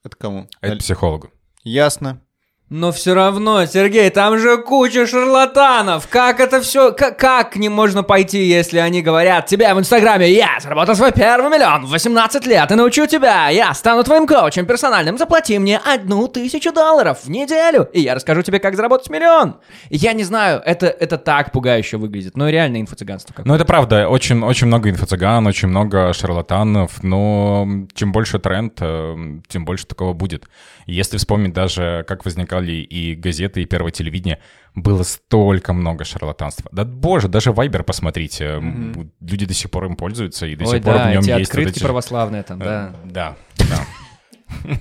[0.05, 0.47] Это кому?
[0.61, 1.31] Это психологу.
[1.65, 2.21] Ясно.
[2.69, 6.09] Но все равно, Сергей, там же куча шарлатанов.
[6.09, 10.33] Как это все, как, как к ним можно пойти, если они говорят тебе в Инстаграме,
[10.33, 14.67] я заработал свой первый миллион в 18 лет и научу тебя, я стану твоим коучем
[14.67, 19.59] персональным, заплати мне одну тысячу долларов в неделю, и я расскажу тебе, как заработать миллион.
[19.89, 23.43] Я не знаю, это, это так пугающе выглядит, но реально инфо-цыганство.
[23.45, 29.17] Ну, это правда, очень, очень много инфо-цыган, очень много шарлатанов, но чем больше тренд, э,
[29.47, 30.49] тем больше такого будет.
[30.87, 32.25] Если вспомнить даже, как
[32.57, 34.39] возникали и газеты, и первое телевидение,
[34.75, 36.69] было столько много шарлатанства.
[36.73, 40.77] Да боже, даже Вайбер посмотрите, м, люди до сих пор им пользуются, и до Ой,
[40.77, 42.95] сих пор да, в нем эти есть вот открытки эти- православные там, Э, да.
[43.05, 43.87] Да, да.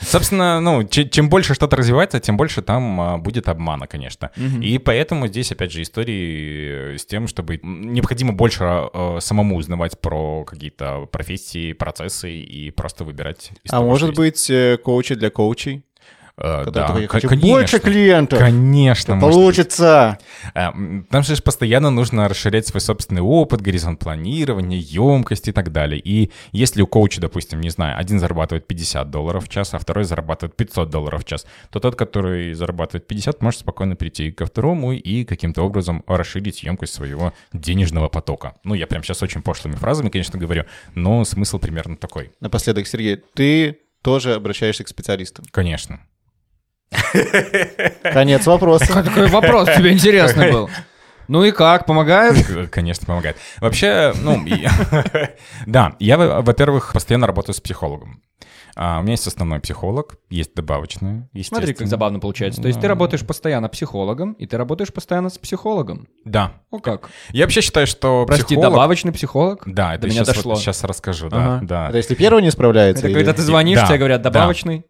[0.00, 4.30] Собственно, ну, че- чем больше что-то развивается, тем больше там а, будет обмана, конечно.
[4.62, 10.00] И поэтому здесь, опять же, истории э, с тем, чтобы необходимо больше э, самому узнавать
[10.00, 13.50] про какие-то профессии, процессы и просто выбирать.
[13.64, 15.82] из А может быть, э, коучи для коучей?
[16.40, 17.48] Э, Который да, «Я хочу конечно.
[17.50, 18.38] больше клиентов.
[18.38, 19.22] Конечно, быть.
[19.22, 20.18] Получится.
[20.54, 26.00] М, Там же постоянно нужно расширять свой собственный опыт, горизонт планирования, емкость и так далее.
[26.00, 30.04] И если у коуча, допустим, не знаю, один зарабатывает 50 долларов в час, а второй
[30.04, 34.92] зарабатывает 500 долларов в час, то тот, который зарабатывает 50, может спокойно перейти ко второму
[34.92, 38.54] и каким-то образом расширить емкость своего денежного потока.
[38.62, 42.30] Ну, я прям сейчас очень пошлыми фразами, конечно, говорю, но смысл примерно такой.
[42.40, 45.44] Напоследок, Сергей, ты тоже обращаешься к специалистам.
[45.50, 46.00] Конечно.
[48.02, 49.02] Конец вопроса.
[49.02, 50.70] Какой вопрос тебе интересный был?
[51.28, 52.38] Ну и как, помогают?
[52.46, 53.36] К- Конечно, помогает.
[53.58, 54.66] Вообще, ну, и-
[55.66, 58.22] да, я, во- во-первых, постоянно работаю с психологом.
[58.76, 61.58] А, у меня есть основной психолог, есть добавочный, естественно.
[61.60, 62.62] Смотри, как забавно получается.
[62.62, 66.08] То есть ты работаешь постоянно психологом, и ты работаешь постоянно с психологом.
[66.24, 66.52] Да.
[66.70, 67.10] О как?
[67.32, 68.70] Я вообще считаю, что Прости, психолог...
[68.70, 69.64] добавочный психолог?
[69.66, 70.54] Да, До это меня сейчас, дошло.
[70.56, 71.60] сейчас расскажу, да, Ага.
[71.66, 73.00] да, Это если первый не справляется?
[73.02, 74.30] Это или- когда ты звонишь, Да, тебе говорят да.
[74.30, 74.78] добавочный.
[74.78, 74.84] да,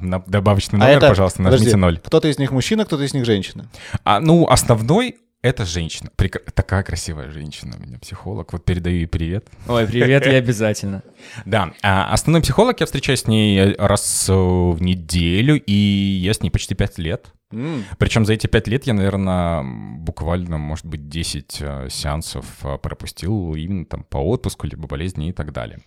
[0.00, 1.98] на- добавочный А номер, это- пожалуйста, нажмите подожди, ноль.
[2.04, 3.68] Кто-то из них мужчина, кто-то из них женщина.
[4.04, 6.10] А, ну, основной это женщина.
[6.16, 8.52] Прек- Такая красивая женщина у меня, психолог.
[8.52, 9.48] Вот передаю ей привет.
[9.68, 11.02] Ой, привет, я обязательно.
[11.44, 16.40] Да, а основной психолог, я встречаюсь с ней раз э, в неделю, и я с
[16.42, 17.32] ней почти пять лет.
[17.98, 23.54] Причем за эти пять лет я, наверное, буквально, может быть, 10 э, сеансов э, пропустил
[23.54, 25.80] именно там по отпуску, либо болезни и так далее.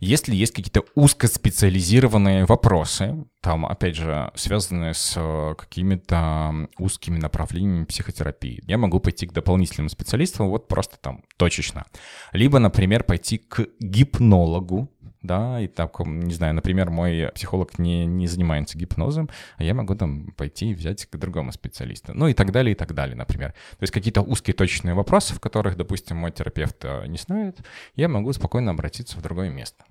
[0.00, 8.62] Если есть какие-то узкоспециализированные вопросы, там, опять же, связанные с э, какими-то узкими направлениями психотерапии,
[8.66, 11.84] я могу пойти к дополнительным специалистам, вот просто там точечно.
[12.32, 18.28] Либо, например, пойти к гипнологу, да, и так, не знаю, например, мой психолог не, не
[18.28, 19.28] занимается гипнозом,
[19.58, 22.14] а я могу там пойти и взять к другому специалисту.
[22.14, 23.52] Ну и так далее, и так далее, например.
[23.52, 27.58] То есть какие-то узкие точные вопросы, в которых, допустим, мой терапевт э, не знает,
[27.94, 29.84] я могу спокойно обратиться в другое место.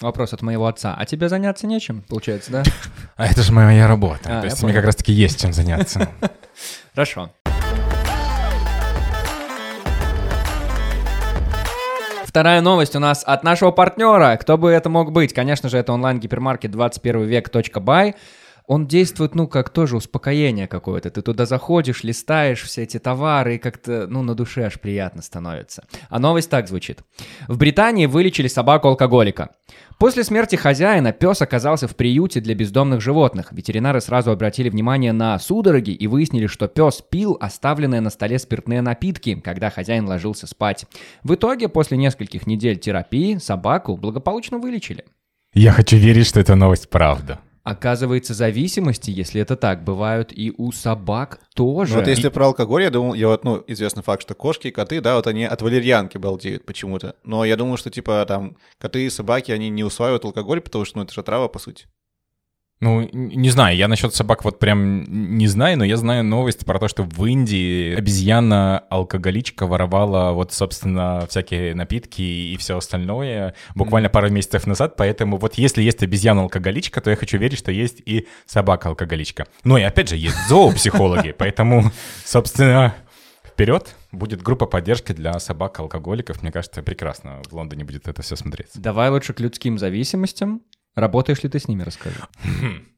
[0.00, 0.94] Вопрос от моего отца.
[0.96, 2.62] А тебе заняться нечем, получается, да?
[3.16, 4.38] А это же моя работа.
[4.38, 6.08] А, То есть мне как раз-таки есть чем заняться.
[6.94, 7.30] Хорошо.
[12.24, 14.38] Вторая новость у нас от нашего партнера.
[14.38, 15.34] Кто бы это мог быть?
[15.34, 18.14] Конечно же, это онлайн-гипермаркет 21 век.бай.
[18.66, 21.10] Он действует, ну, как тоже успокоение какое-то.
[21.10, 25.82] Ты туда заходишь, листаешь все эти товары, и как-то, ну, на душе аж приятно становится.
[26.08, 27.00] А новость так звучит.
[27.48, 29.50] В Британии вылечили собаку-алкоголика.
[30.00, 33.52] После смерти хозяина пес оказался в приюте для бездомных животных.
[33.52, 38.80] Ветеринары сразу обратили внимание на судороги и выяснили, что пес пил оставленные на столе спиртные
[38.80, 40.86] напитки, когда хозяин ложился спать.
[41.22, 45.04] В итоге, после нескольких недель терапии, собаку благополучно вылечили.
[45.52, 47.38] Я хочу верить, что эта новость правда.
[47.62, 51.94] Оказывается, зависимости, если это так, бывают и у собак тоже.
[51.94, 54.70] Ну, вот если про алкоголь, я думал, я вот, ну, известный факт, что кошки и
[54.70, 57.16] коты, да, вот они от валерьянки балдеют почему-то.
[57.22, 60.98] Но я думал, что, типа, там, коты и собаки, они не усваивают алкоголь, потому что,
[60.98, 61.86] ну, это же трава, по сути.
[62.80, 65.04] Ну, не знаю, я насчет собак вот прям
[65.36, 71.26] не знаю, но я знаю новость про то, что в Индии обезьяна-алкоголичка воровала вот, собственно,
[71.28, 77.10] всякие напитки и все остальное буквально пару месяцев назад, поэтому вот если есть обезьяна-алкоголичка, то
[77.10, 79.46] я хочу верить, что есть и собака-алкоголичка.
[79.62, 81.92] Ну и опять же, есть зоопсихологи, поэтому,
[82.24, 82.94] собственно,
[83.44, 83.94] Вперед!
[84.10, 86.40] Будет группа поддержки для собак-алкоголиков.
[86.40, 88.80] Мне кажется, прекрасно в Лондоне будет это все смотреться.
[88.80, 90.62] Давай лучше к людским зависимостям.
[90.94, 92.16] Работаешь ли ты с ними, расскажи.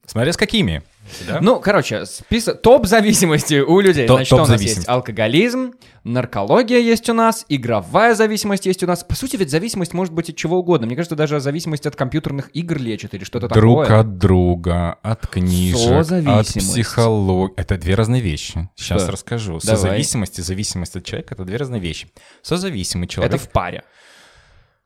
[0.05, 0.83] Смотря с какими.
[1.29, 1.39] да?
[1.41, 4.07] Ну, короче, список топ зависимости у людей.
[4.09, 9.05] Топ- Значит, у нас есть алкоголизм, наркология есть у нас, игровая зависимость есть у нас.
[9.05, 10.87] По сути, ведь зависимость может быть от чего угодно.
[10.89, 14.01] Мне кажется, даже зависимость от компьютерных игр лечит или что-то Друг такое.
[14.01, 17.55] от друга, от книжек, от психологии.
[17.57, 18.69] Это две разные вещи.
[18.75, 19.13] Сейчас Что?
[19.13, 19.61] расскажу.
[19.63, 19.77] Давай.
[19.77, 22.09] Созависимость и зависимость от человека— это две разные вещи.
[22.43, 23.35] Созависимый человек...
[23.35, 23.85] Это в паре.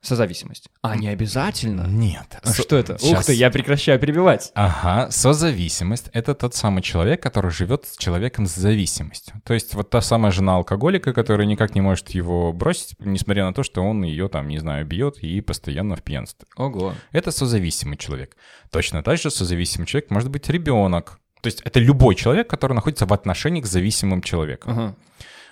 [0.07, 0.69] Созависимость.
[0.83, 1.87] А, не обязательно.
[1.89, 2.39] Нет.
[2.41, 2.95] А Со- что это?
[2.95, 3.27] Ух Щас.
[3.27, 4.53] ты, я прекращаю перебивать.
[4.55, 9.43] Ага, созависимость— это тот самый человек, который живет с человеком с зависимостью.
[9.45, 13.53] То есть вот та самая жена алкоголика, которая никак не может его бросить, несмотря на
[13.53, 16.47] то, что он ее там, не знаю, бьет и постоянно в пьянстве.
[16.57, 16.95] Ого.
[17.11, 18.37] Это созависимый человек.
[18.71, 21.19] Точно так же созависимый человек может быть ребенок.
[21.43, 24.73] То есть это любой человек, который находится в отношениях с зависимым человеком.
[24.73, 24.97] Ага.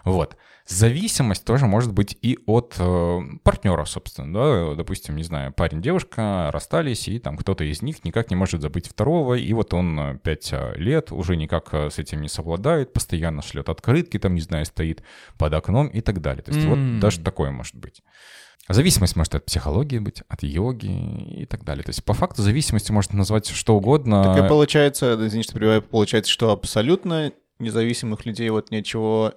[0.05, 0.37] Вот.
[0.67, 6.51] Зависимость тоже может быть и от э, партнера, собственно, да, допустим, не знаю, парень, девушка
[6.53, 10.19] расстались, и там кто-то из них никак не может забыть второго, и вот он э,
[10.23, 14.41] пять э, лет уже никак э, с этим не совладает, постоянно шлет открытки, там, не
[14.41, 15.03] знаю, стоит
[15.37, 16.43] под окном и так далее.
[16.43, 16.71] То есть М.
[16.71, 18.01] вот даже такое может быть.
[18.67, 21.85] Зависимость может от психологии быть, от йоги и так далее.
[21.85, 24.25] То есть по факту зависимостью можно назвать что угодно.
[24.25, 29.35] Так и получается, извини, что перебиваю, получается, что абсолютно независимых людей вот ничего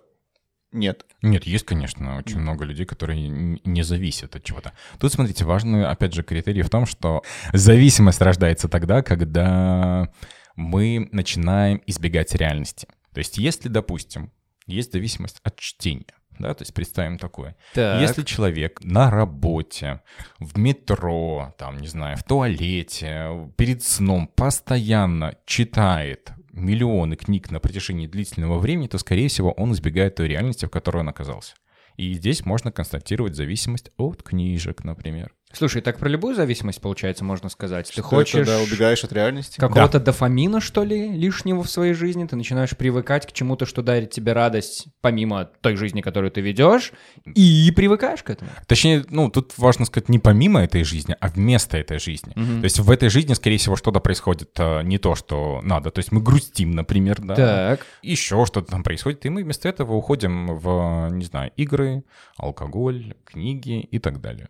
[0.72, 1.06] нет.
[1.22, 4.74] Нет, есть, конечно, очень много людей, которые не зависят от чего-то.
[5.00, 10.12] Тут, смотрите, важный, опять же, критерий в том, что зависимость рождается тогда, когда
[10.56, 12.88] мы начинаем избегать реальности.
[13.14, 14.32] То есть если, допустим,
[14.66, 17.56] есть зависимость от чтения, да, то есть представим такое.
[17.74, 18.02] Так.
[18.02, 20.02] Если человек на работе,
[20.40, 28.08] в метро, там, не знаю, в туалете, перед сном постоянно читает миллионы книг на протяжении
[28.08, 31.56] длительного времени, то, скорее всего, он избегает той реальности, в которой он оказался.
[31.96, 35.34] И здесь можно констатировать зависимость от книжек, например.
[35.58, 37.88] Слушай, так про любую зависимость, получается, можно сказать.
[37.88, 39.60] Ты Что хочешь это, да, убегаешь от реальности?
[39.60, 44.12] какого-то дофамина, что ли, лишнего в своей жизни, ты начинаешь привыкать к чему-то, что дарит
[44.12, 46.92] тебе радость, помимо той жизни, которую ты ведешь,
[47.26, 48.52] и привыкаешь к этому.
[48.68, 52.34] Точнее, ну, тут важно сказать не помимо этой жизни, а вместо этой жизни.
[52.34, 55.90] То есть в этой жизни, скорее всего, что-то происходит э, не то, что надо.
[55.90, 57.36] То есть мы грустим, например, да.
[57.36, 57.86] Так.
[58.04, 62.04] еще что-то там происходит, и мы вместо этого уходим в, не знаю, игры,
[62.38, 64.50] алкоголь, книги и так далее.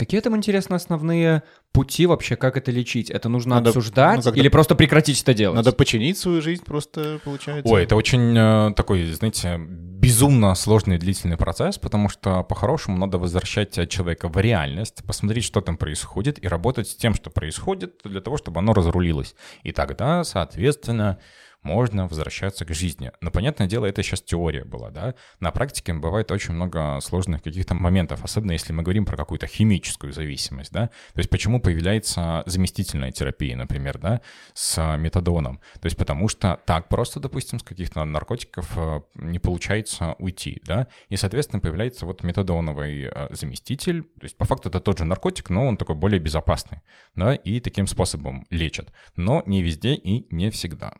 [0.00, 3.10] Какие там, интересно, основные пути вообще, как это лечить?
[3.10, 5.56] Это нужно Надо- обсуждать ну, или просто прекратить это делать?
[5.56, 7.70] Надо починить свою жизнь просто, получается.
[7.70, 13.18] Ой, это очень э, такой, знаете, безумно сложный и длительный процесс, потому что по-хорошему надо
[13.18, 18.00] возвращать э, человека в реальность, посмотреть, что там происходит, и работать с тем, что происходит,
[18.02, 19.34] для того, чтобы оно разрулилось.
[19.64, 21.18] И тогда, соответственно,
[21.62, 23.12] можно возвращаться к жизни.
[23.20, 25.14] Но, понятное дело, это сейчас теория была, да?
[25.40, 30.12] На практике бывает очень много сложных каких-то моментов, особенно если мы говорим про какую-то химическую
[30.12, 30.86] зависимость, да?
[30.86, 34.20] То есть почему появляется заместительная терапия, например, да,
[34.54, 35.60] с метадоном?
[35.80, 40.88] То есть потому что так просто, допустим, с каких-то наркотиков э, не получается уйти, да?
[41.08, 44.02] И, соответственно, появляется вот метадоновый э, заместитель.
[44.02, 46.80] То есть по факту это тот же наркотик, но он такой более безопасный,
[47.14, 47.34] да?
[47.34, 48.92] И таким способом лечат.
[49.16, 50.94] Но не везде и не всегда.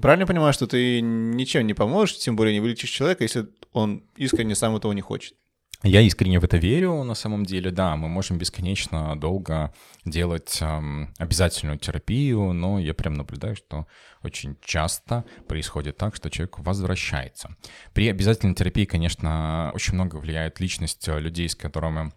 [0.00, 4.54] Правильно понимаю, что ты ничем не поможешь, тем более не вылечишь человека, если он искренне
[4.54, 5.34] сам этого не хочет.
[5.82, 9.72] Я искренне в это верю, на самом деле, да, мы можем бесконечно долго
[10.04, 13.86] делать эм, обязательную терапию, но я прям наблюдаю, что
[14.22, 17.56] очень часто происходит так, что человек возвращается.
[17.94, 22.12] При обязательной терапии, конечно, очень много влияет личность э, людей, с которыми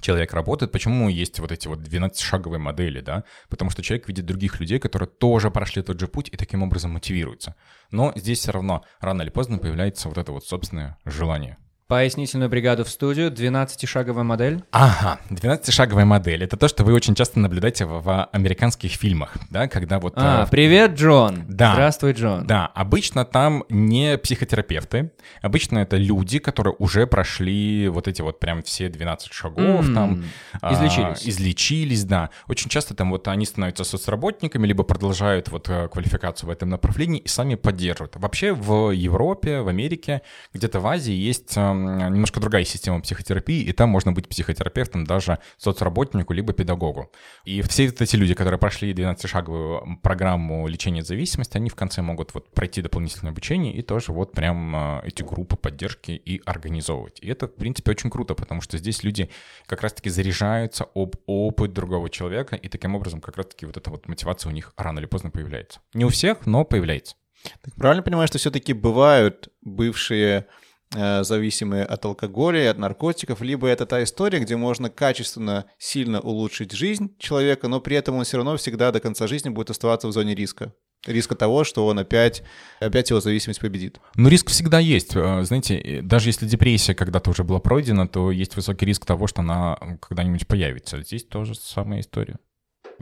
[0.00, 0.72] человек работает.
[0.72, 3.24] Почему есть вот эти вот 12-шаговые модели, да?
[3.48, 6.92] Потому что человек видит других людей, которые тоже прошли тот же путь и таким образом
[6.92, 7.54] мотивируются.
[7.90, 11.58] Но здесь все равно рано или поздно появляется вот это вот собственное желание.
[11.90, 14.62] Пояснительную бригаду в студию, 12-шаговая модель.
[14.70, 16.44] Ага, 12-шаговая модель.
[16.44, 20.12] Это то, что вы очень часто наблюдаете в, в американских фильмах, да, когда вот...
[20.14, 21.42] А, э, привет, Джон.
[21.48, 21.72] Да.
[21.72, 22.46] Здравствуй, Джон.
[22.46, 25.10] Да, обычно там не психотерапевты,
[25.42, 30.24] обычно это люди, которые уже прошли вот эти вот прям все 12 шагов, М, там...
[30.60, 31.28] а, излечились.
[31.28, 32.30] излечились, да.
[32.46, 37.18] Очень часто там вот они становятся соцработниками, либо продолжают вот э, квалификацию в этом направлении
[37.18, 38.14] и сами поддерживают.
[38.14, 40.22] Вообще в Европе, в Америке,
[40.54, 45.38] где-то в Азии есть эм, немножко другая система психотерапии, и там можно быть психотерапевтом даже
[45.58, 47.10] соцработнику, либо педагогу.
[47.44, 52.50] И все эти люди, которые прошли 12-шаговую программу лечения зависимости, они в конце могут вот
[52.52, 57.18] пройти дополнительное обучение и тоже вот прям э, эти группы поддержки и организовывать.
[57.20, 59.30] И это, в принципе, очень круто, потому что здесь люди
[59.66, 64.08] как раз-таки заряжаются об опыт другого человека, и таким образом как раз-таки вот эта вот
[64.08, 65.80] мотивация у них рано или поздно появляется.
[65.94, 67.16] Не у всех, но появляется.
[67.62, 70.46] Так правильно понимаю, что все-таки бывают бывшие
[70.92, 77.14] зависимые от алкоголя от наркотиков, либо это та история, где можно качественно, сильно улучшить жизнь
[77.18, 80.34] человека, но при этом он все равно всегда до конца жизни будет оставаться в зоне
[80.34, 80.72] риска.
[81.06, 82.42] Риска того, что он опять,
[82.78, 84.00] опять его зависимость победит.
[84.16, 85.16] Но риск всегда есть.
[85.16, 89.26] Э, знаете, э, даже если депрессия когда-то уже была пройдена, то есть высокий риск того,
[89.26, 91.02] что она когда-нибудь появится.
[91.02, 92.36] Здесь тоже самая история.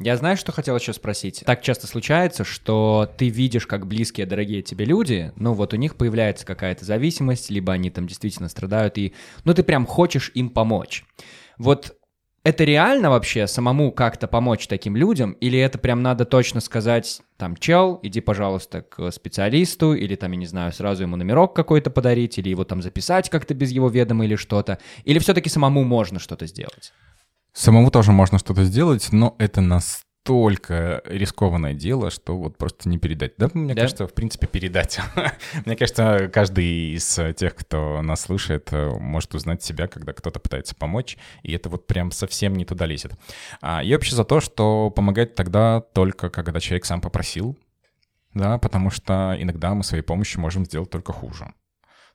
[0.00, 1.42] Я знаю, что хотел еще спросить.
[1.44, 5.96] Так часто случается, что ты видишь, как близкие, дорогие тебе люди, ну вот у них
[5.96, 9.12] появляется какая-то зависимость, либо они там действительно страдают, и
[9.44, 11.04] ну ты прям хочешь им помочь.
[11.58, 11.96] Вот
[12.44, 17.56] это реально вообще самому как-то помочь таким людям, или это прям надо точно сказать, там,
[17.56, 22.38] чел, иди, пожалуйста, к специалисту, или там, я не знаю, сразу ему номерок какой-то подарить,
[22.38, 26.46] или его там записать как-то без его ведома или что-то, или все-таки самому можно что-то
[26.46, 26.92] сделать?
[27.58, 33.32] Самому тоже можно что-то сделать, но это настолько рискованное дело, что вот просто не передать.
[33.36, 33.80] Да, мне да?
[33.80, 35.00] кажется, в принципе, передать.
[35.66, 41.18] мне кажется, каждый из тех, кто нас слушает, может узнать себя, когда кто-то пытается помочь,
[41.42, 43.14] и это вот прям совсем не туда лезет.
[43.60, 47.58] А я вообще за то, что помогать тогда только, когда человек сам попросил,
[48.34, 51.52] да, потому что иногда мы своей помощью можем сделать только хуже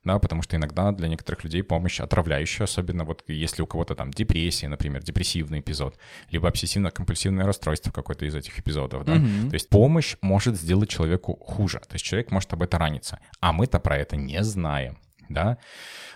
[0.04, 4.10] да, потому что иногда для некоторых людей помощь отравляющая, особенно вот если у кого-то там
[4.10, 5.98] депрессия, например, депрессивный эпизод,
[6.30, 9.48] либо обсессивно-компульсивное расстройство какой-то из этих эпизодов, да, mm-hmm.
[9.48, 13.52] то есть помощь может сделать человеку хуже, то есть человек может об этом раниться, а
[13.52, 15.58] мы-то про это не знаем, да,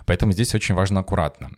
[0.08, 1.50] Поэтому здесь очень важно аккуратно.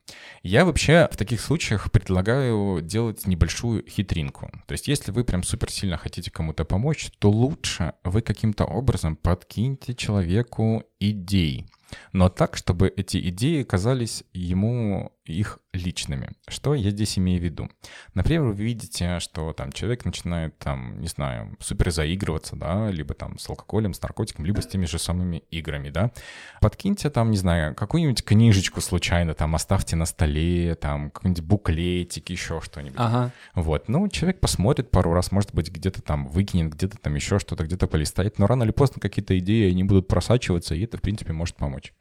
[0.43, 4.51] Я вообще в таких случаях предлагаю делать небольшую хитринку.
[4.67, 9.15] То есть если вы прям супер сильно хотите кому-то помочь, то лучше вы каким-то образом
[9.15, 11.71] подкиньте человеку идей
[12.13, 16.31] но так, чтобы эти идеи казались ему их личными.
[16.49, 17.71] Что я здесь имею в виду?
[18.15, 23.39] Например, вы видите, что там человек начинает там, не знаю, супер заигрываться, да, либо там
[23.39, 26.13] с алкоголем, с наркотиком, либо с теми же самыми играми, да.
[26.61, 32.61] Подкиньте там, не знаю, какую-нибудь книжечку случайно там оставьте на столе, там какой-нибудь буклетик, еще
[32.61, 32.99] что-нибудь.
[32.99, 33.33] Ага.
[33.55, 37.65] Вот, ну, человек посмотрит пару раз, может быть, где-то там выкинет, где-то там еще что-то,
[37.65, 41.33] где-то полистает, но рано или поздно какие-то идеи, они будут просачиваться, и это, в принципе,
[41.33, 41.93] может помочь.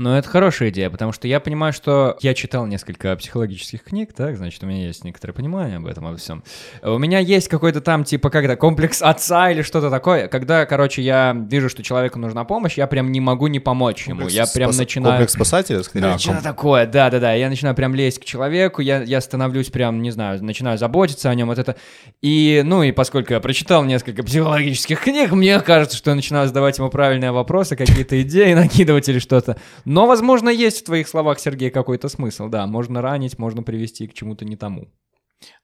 [0.00, 4.38] Ну, это хорошая идея, потому что я понимаю, что я читал несколько психологических книг, так,
[4.38, 6.42] значит, у меня есть некоторое понимание об этом, обо всем.
[6.82, 11.36] У меня есть какой-то там, типа, когда комплекс отца или что-то такое, когда, короче, я
[11.38, 14.70] вижу, что человеку нужна помощь, я прям не могу не помочь комплекс ему, я прям
[14.70, 14.78] спас...
[14.78, 15.12] начинаю...
[15.12, 16.00] Комплекс спасателя, скорее.
[16.00, 16.44] Да, что-то комп...
[16.44, 20.78] такое, да-да-да, я начинаю прям лезть к человеку, я, я становлюсь прям, не знаю, начинаю
[20.78, 21.76] заботиться о нем, вот это.
[22.22, 26.78] И, ну, и поскольку я прочитал несколько психологических книг, мне кажется, что я начинаю задавать
[26.78, 29.58] ему правильные вопросы, какие-то идеи накидывать или что-то.
[29.90, 32.46] Но, возможно, есть в твоих словах, Сергей, какой-то смысл.
[32.48, 34.86] Да, можно ранить, можно привести к чему-то не тому.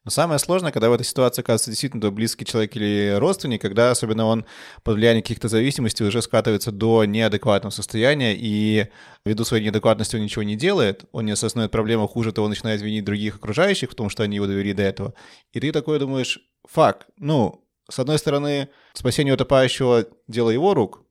[0.05, 3.93] Но самое сложное, когда в этой ситуации оказывается действительно твой близкий человек или родственник, когда
[3.93, 4.45] особенно он
[4.83, 8.89] под влиянием каких-то зависимостей уже скатывается до неадекватного состояния, и
[9.25, 13.05] ввиду своей неадекватности он ничего не делает, он не осознает проблему, хуже того, начинает винить
[13.05, 15.15] других окружающих в том, что они его довели до этого.
[15.53, 21.06] И ты такой думаешь, фак, ну, с одной стороны, спасение утопающего— дело его рук,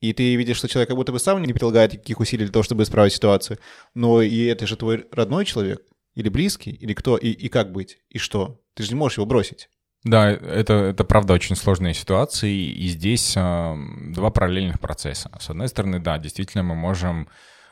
[0.00, 2.62] и ты видишь, что человек как будто бы сам не прилагает никаких усилий для того,
[2.62, 3.58] чтобы исправить ситуацию,
[3.94, 5.82] но и это же твой родной человек,
[6.14, 8.60] или близкий, или кто, и, и как быть, и что?
[8.74, 9.68] Ты же не можешь его бросить.
[10.04, 13.76] Да, это, это правда очень сложные ситуации, и здесь э,
[14.14, 15.30] два параллельных процесса.
[15.40, 17.28] С одной стороны, да, действительно мы можем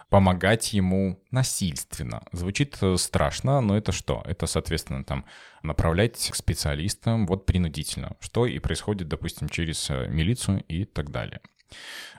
[0.08, 2.22] помогать ему насильственно.
[2.32, 4.22] Звучит э, страшно, но это что?
[4.26, 5.24] Это, соответственно, там
[5.62, 11.40] направлять к специалистам вот принудительно, что и происходит, допустим, через э, милицию и так далее.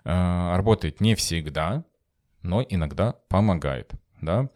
[0.03, 1.83] Э, работает не всегда,
[2.41, 4.49] но иногда помогает, да.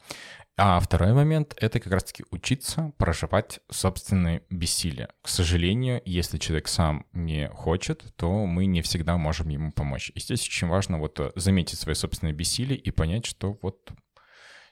[0.57, 5.09] А второй момент— это как раз-таки учиться проживать собственное бессилие.
[5.23, 10.11] К сожалению, если человек сам не хочет, то мы не всегда можем ему помочь.
[10.13, 13.91] И здесь очень важно вот э, заметить свое собственное бессилие и понять, что вот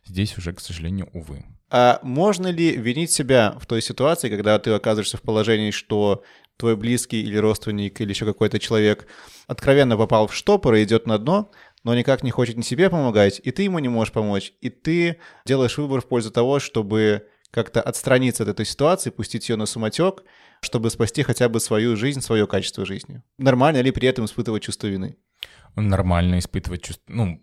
[0.06, 1.46] здесь уже, к сожалению, увы.
[1.72, 6.24] А можно ли винить себя в той ситуации, когда ты оказываешься в положении, что
[6.60, 9.08] твой близкий или родственник или еще какой-то человек
[9.48, 11.52] откровенно попал в штопор и идет на дно,
[11.84, 15.20] но никак не хочет ни себе помогать, и ты ему не можешь помочь, и ты
[15.46, 20.24] делаешь выбор в пользу того, чтобы как-то отстраниться от этой ситуации, пустить ее на самотек,
[20.62, 23.24] чтобы спасти хотя бы свою жизнь, свое качество жизни.
[23.38, 25.16] Нормально ли при этом испытывать чувство вины?
[25.76, 27.04] Нормально испытывать чувство...
[27.08, 27.42] Ну,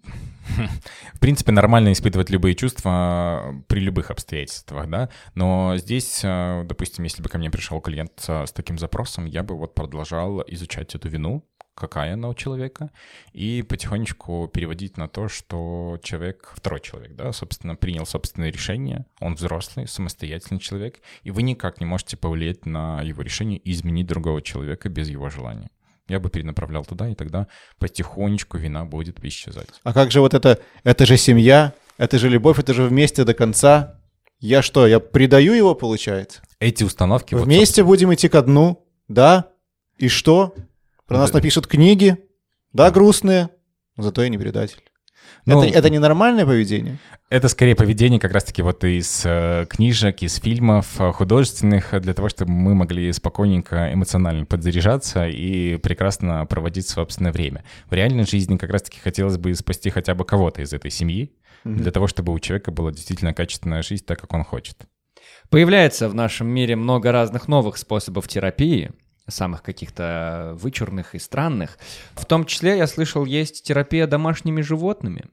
[1.14, 7.22] в принципе, нормально испытывать любые чувства при любых обстоятельствах, да, но здесь, э, допустим, если
[7.22, 11.44] бы ко мне пришел клиент с таким запросом, я бы вот продолжал изучать эту вину,
[11.76, 12.90] какая она у человека,
[13.32, 19.34] и потихонечку переводить на то, что человек, второй человек, да, собственно, принял собственное решение, он
[19.34, 24.40] взрослый, самостоятельный человек, и вы никак не можете повлиять на его решение и изменить другого
[24.40, 25.70] человека без его желания.
[26.08, 27.48] Я бы перенаправлял туда, и тогда
[27.78, 29.68] потихонечку вина будет исчезать.
[29.82, 33.34] А как же вот это, это же семья, это же любовь, это же вместе до
[33.34, 34.00] конца.
[34.38, 36.42] Я что, я предаю его, получается?
[36.60, 37.34] Эти установки...
[37.34, 39.50] вот, Вместе будем идти ко дну, да?
[39.98, 40.54] И что?
[41.06, 41.38] Про нас Да.
[41.38, 42.16] напишут книги,
[42.72, 43.48] да, грустные,
[43.96, 44.82] зато я не предатель.
[45.46, 46.98] Ну, это, это ненормальное поведение?
[47.30, 52.28] Это скорее поведение как раз-таки вот из э, книжек, из фильмов э, художественных, для того,
[52.28, 57.64] чтобы мы могли спокойненько эмоционально подзаряжаться и прекрасно проводить собственное время.
[57.88, 61.32] В реальной жизни как раз-таки хотелось бы спасти хотя бы кого-то из этой семьи,
[61.64, 64.76] для того, чтобы у человека была действительно качественная жизнь так, как он хочет.
[65.50, 68.90] Появляется в нашем мире много разных новых способов терапии,
[69.28, 71.78] самых каких-то вычурных и странных.
[72.14, 75.24] В том числе, я слышал, есть терапия домашними животными.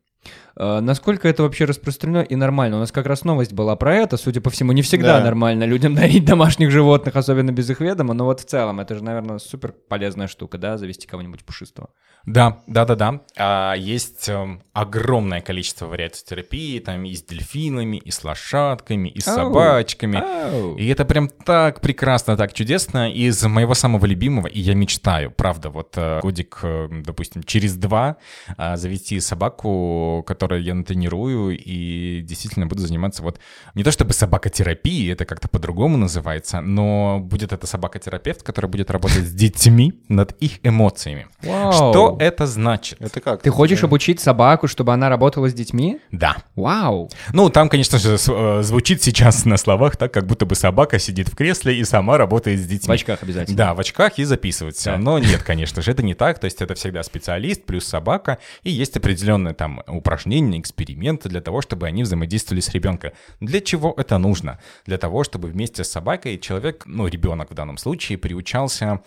[0.55, 2.77] Э, Насколько это вообще распространено и нормально?
[2.77, 4.17] У нас как раз новость была про это.
[4.17, 5.25] Судя по всему, не всегда Да.
[5.25, 8.13] нормально людям дарить домашних животных, особенно без их ведома.
[8.13, 11.89] Но вот в целом, это же, наверное, супер полезная штука, да, завести кого-нибудь пушистого.
[12.25, 13.19] Да, да, да, да.
[13.37, 19.19] А, есть эм, огромное количество вариаций терапии, там и с дельфинами, и с лошадками, и
[19.19, 19.35] с Ау.
[19.35, 20.19] собачками.
[20.19, 20.75] Ау.
[20.77, 23.11] И это прям так прекрасно, так чудесно.
[23.11, 28.15] Из моего самого любимого, и я мечтаю, правда, вот э, годик, э, допустим, через два
[28.57, 33.39] э, завести собаку, которую я натренирую, и действительно буду заниматься вот
[33.75, 39.25] не то чтобы собакотерапией, это как-то по-другому называется, но будет это собакотерапевт, который будет работать
[39.25, 41.27] с детьми над их эмоциями.
[41.41, 43.01] Что это значит?
[43.01, 43.41] Это как?
[43.41, 45.99] Ты хочешь обучить собаку, чтобы она работала с детьми?
[46.11, 46.37] Да.
[46.55, 47.09] Вау!
[47.31, 51.29] Ну, там, конечно же, э, звучит сейчас на словах так, как будто бы собака сидит
[51.29, 52.87] в кресле и сама работает с детьми.
[52.87, 53.57] В очках обязательно.
[53.57, 54.97] Да, в очках и записывать Да.
[54.97, 56.39] Но нет, конечно же, это не так.
[56.39, 58.37] То есть это всегда специалист плюс собака.
[58.63, 63.11] И есть определенные там упражнения, эксперименты для того, чтобы они взаимодействовали с ребенком.
[63.39, 64.59] Для чего это нужно?
[64.85, 69.01] Для того, чтобы вместе с собакой человек, ну, ребенок в данном случае, приучался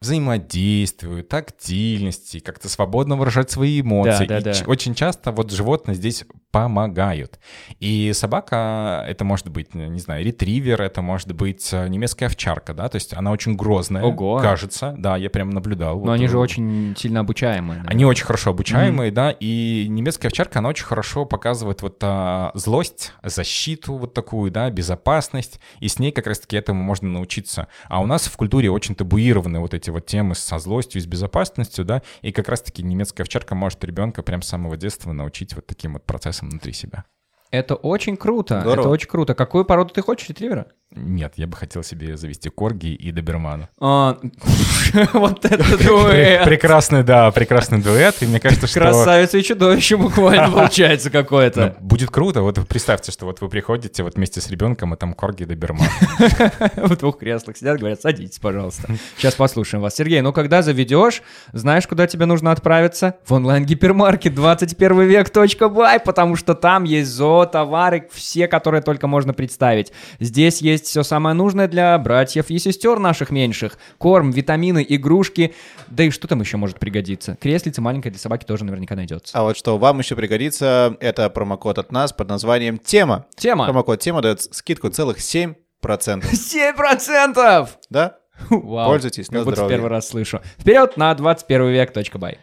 [0.00, 4.26] взаимодействию, тактильности, как-то свободно выражать свои эмоции.
[4.26, 4.64] Да, да, И да.
[4.66, 7.38] очень часто вот животные здесь помогают.
[7.78, 12.88] И собака, это может быть, не знаю, ретривер, это может быть э, немецкая овчарка, да,
[12.88, 14.38] то есть она очень грозная, Ого.
[14.38, 15.96] кажется, да, я прям наблюдал.
[15.98, 17.84] Но Вот, они же э, очень сильно обучаемые.
[17.86, 23.12] Они очень хорошо обучаемые, да, и немецкая овчарка, она очень хорошо показывает вот а, злость,
[23.22, 27.68] защиту вот такую, да, безопасность, и с ней как раз-таки этому можно научиться.
[27.88, 31.84] А у нас в культуре очень табуированы вот эти вот темы со злостью с безопасностью,
[31.84, 35.94] да, и как раз-таки немецкая овчарка может ребенка прям с самого детства научить вот таким
[35.94, 37.04] вот процессом внутри себя.
[37.50, 38.60] Это очень круто.
[38.60, 38.80] Здорово.
[38.80, 39.34] Это очень круто.
[39.34, 40.66] Какую породу ты хочешь, ретривера?
[40.94, 43.68] Нет, я бы хотел себе завести корги и добермана.
[43.78, 44.18] А,
[45.12, 46.44] Вот это дуэт.
[46.44, 48.80] Прекрасный, да, прекрасный дуэт, и мне кажется, что...
[48.80, 51.76] Красавица и чудовище буквально получается Ну, какое-то.
[51.80, 52.40] будет круто.
[52.40, 55.86] Вот представьте, что вот вы приходите вот вместе с ребенком, и там корги и доберман.
[56.76, 58.88] В двух креслах сидят, говорят, садитесь, пожалуйста.
[59.18, 59.94] Сейчас послушаем вас.
[59.94, 61.22] Сергей, ну когда заведешь,
[61.52, 63.16] знаешь, куда тебе нужно отправиться?
[63.26, 65.28] В онлайн-гипермаркет 21 век
[65.68, 69.92] бай, потому что там есть зоотовары, все, которые только можно представить.
[70.18, 73.78] Здесь есть все самое нужное для братьев и сестер наших меньших.
[73.98, 75.54] Корм, витамины, игрушки.
[75.88, 77.36] Да и что там еще может пригодиться?
[77.40, 79.36] Креслица маленькая для собаки тоже наверняка найдется.
[79.38, 83.26] А вот что вам еще пригодится, это промокод от нас под названием «Тема».
[83.36, 83.64] Тема.
[83.64, 85.54] Промокод «Тема» дает скидку целых 7%.
[85.82, 87.68] 7%!
[87.90, 88.18] Да?
[88.50, 88.90] Вау.
[88.90, 89.76] Пользуйтесь, Как на будто здоровье.
[89.76, 90.40] первый раз слышу.
[90.58, 92.38] Вперед на 21 век бай.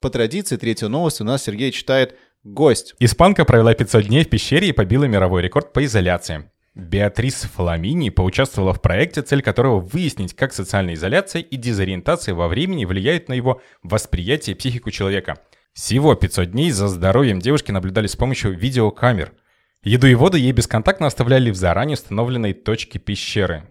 [0.00, 2.94] По традиции, третью новость у нас Сергей читает «Гость».
[2.98, 6.50] Испанка провела 500 дней в пещере и побила мировой рекорд по изоляции.
[6.74, 12.86] Беатрис Фламини поучаствовала в проекте, цель которого выяснить, как социальная изоляция и дезориентация во времени
[12.86, 15.38] влияют на его восприятие и психику человека.
[15.74, 19.32] Всего 500 дней за здоровьем девушки наблюдали с помощью видеокамер.
[19.84, 23.64] Еду и воду ей бесконтактно оставляли в заранее установленной точке пещеры.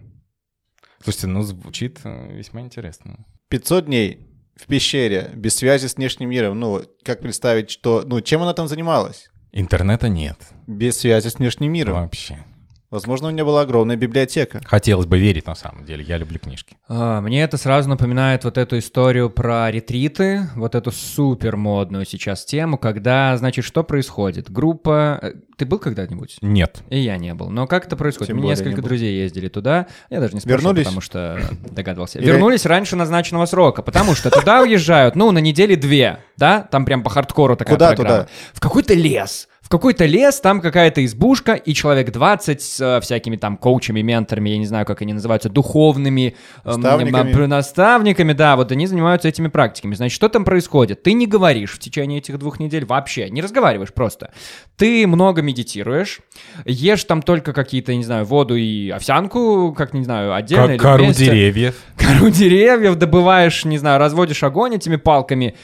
[1.02, 3.26] Слушайте, ну звучит э, весьма интересно.
[3.48, 6.58] 500 дней в пещере, без связи с внешним миром.
[6.60, 8.02] Ну, как представить, что...
[8.04, 9.28] Ну, чем она там занималась?
[9.52, 11.94] Интернета нет Без связи с внешним миром.
[11.94, 12.44] вообще.
[12.92, 14.60] Возможно, у нее была огромная библиотека.
[14.66, 16.76] Хотелось бы верить на самом деле, я люблю книжки.
[16.88, 22.44] А, Мне это сразу напоминает вот эту историю про ретриты, вот эту супер модную сейчас
[22.44, 24.50] тему, когда, значит, что происходит?
[24.50, 25.18] Группа...
[25.22, 26.36] э, Ты был когда-нибудь?
[26.42, 26.82] Нет.
[26.90, 27.48] И я не был.
[27.48, 28.28] Но как это происходит?
[28.28, 29.86] Тем несколько не друзей ездили туда.
[30.10, 30.84] Я даже не спрашивал, Вернулись?
[30.84, 31.40] потому что
[31.70, 32.18] догадывался.
[32.18, 36.68] Или- Вернулись раньше назначенного срока, потому что туда уезжают, ну, на недели две, да?
[36.70, 38.24] Там прям по хардкору такая Куда программа.
[38.24, 38.28] туда?
[38.52, 43.56] В какой-то лес, какой-то лес, там какая-то избушка, и человек 20 с э, всякими там
[43.56, 47.32] коучами, менторами, я не знаю, как они называются, духовными эм, Наставниками.
[47.44, 49.94] м, наставниками, да, вот они занимаются этими практиками.
[49.94, 51.02] Значит, что там происходит?
[51.02, 54.30] Ты не говоришь в течение этих двух недель вообще, не разговариваешь просто.
[54.76, 56.20] Ты много медитируешь,
[56.66, 60.78] ешь там только какие-то, не знаю, воду и овсянку, как, не знаю, отдельно К- или
[60.78, 61.76] Кору вместе деревьев.
[61.96, 65.54] кору деревьев, добываешь, не знаю, разводишь огонь этими палками,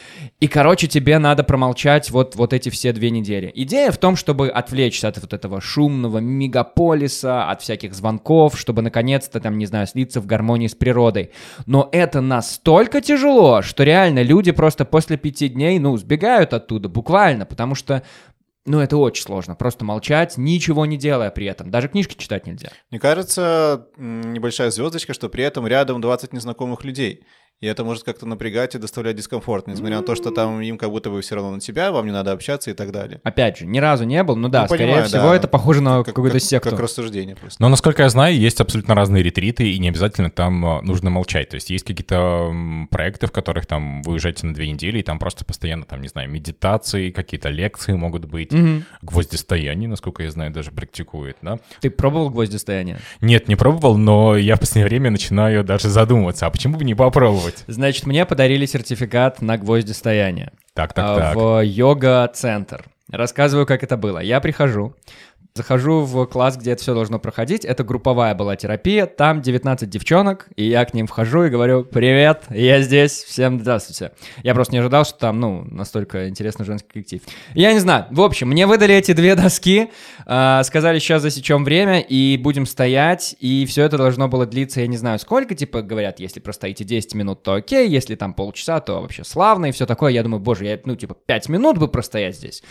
[0.40, 3.52] и, короче, тебе надо промолчать вот, вот эти все две недели.
[3.54, 9.40] Идея в том, чтобы отвлечься от вот этого шумного мегаполиса, от всяких звонков, чтобы, наконец-то,
[9.40, 11.32] там, не знаю, слиться в гармонии с природой.
[11.66, 17.44] Но это настолько тяжело, что реально люди просто после пяти дней, ну, сбегают оттуда, буквально,
[17.44, 18.02] потому что
[18.68, 19.54] ну, это очень сложно.
[19.54, 21.70] Просто молчать, ничего не делая при этом.
[21.70, 22.68] Даже книжки читать нельзя.
[22.90, 27.24] Мне кажется, небольшая звездочка, что при этом рядом 20 незнакомых людей.
[27.60, 30.90] И это может как-то напрягать и доставлять дискомфорт, несмотря на то, что там им как
[30.90, 33.20] будто бы все равно на тебя, вам не надо общаться и так далее.
[33.24, 35.34] Опять же, ни разу не был, ну да, Ну, скорее понимаю, всего, да.
[35.36, 36.70] это похоже на Как- какую-то как- секту.
[36.70, 37.60] Как рассуждение просто.
[37.60, 41.48] Но, насколько я знаю, есть абсолютно разные ретриты, и не обязательно там э, нужно молчать.
[41.48, 42.52] То есть есть какие-то
[42.92, 46.06] проекты, в которых там вы уезжаете на две недели, и там просто постоянно, там, не
[46.08, 48.84] знаю, медитации, какие-то лекции могут быть, Мгм.
[49.02, 51.58] гвоздистояние, насколько я знаю, даже практикует, да?
[51.80, 53.00] Ты пробовал гвоздистояние?
[53.20, 56.94] Нет, не пробовал, но я в последнее время начинаю даже задумываться, а почему бы не
[56.94, 57.47] попробовать?
[57.66, 61.36] Значит, мне подарили сертификат на гвоздистояние Так, так, а, так.
[61.36, 62.84] в йога-центр.
[63.10, 64.18] Рассказываю, как это было.
[64.18, 64.94] Я прихожу,
[65.58, 67.64] захожу в класс, где это все должно проходить.
[67.64, 69.06] Это групповая была терапия.
[69.06, 74.12] Там 19 девчонок, и я к ним вхожу и говорю «Привет, я здесь, всем здравствуйте».
[74.42, 77.22] Я просто не ожидал, что там, ну, настолько интересный женский коллектив.
[77.54, 78.06] Я не знаю.
[78.10, 79.90] В общем, мне выдали эти две доски,
[80.30, 84.86] а, сказали, сейчас засечем время и будем стоять, и все это должно было длиться, я
[84.86, 89.00] не знаю сколько, типа, говорят, если простоите 10 минут, то окей, если там полчаса, то
[89.00, 90.12] вообще славно и все такое.
[90.12, 92.62] Я думаю, боже, я, ну, типа, 5 минут бы простоять здесь.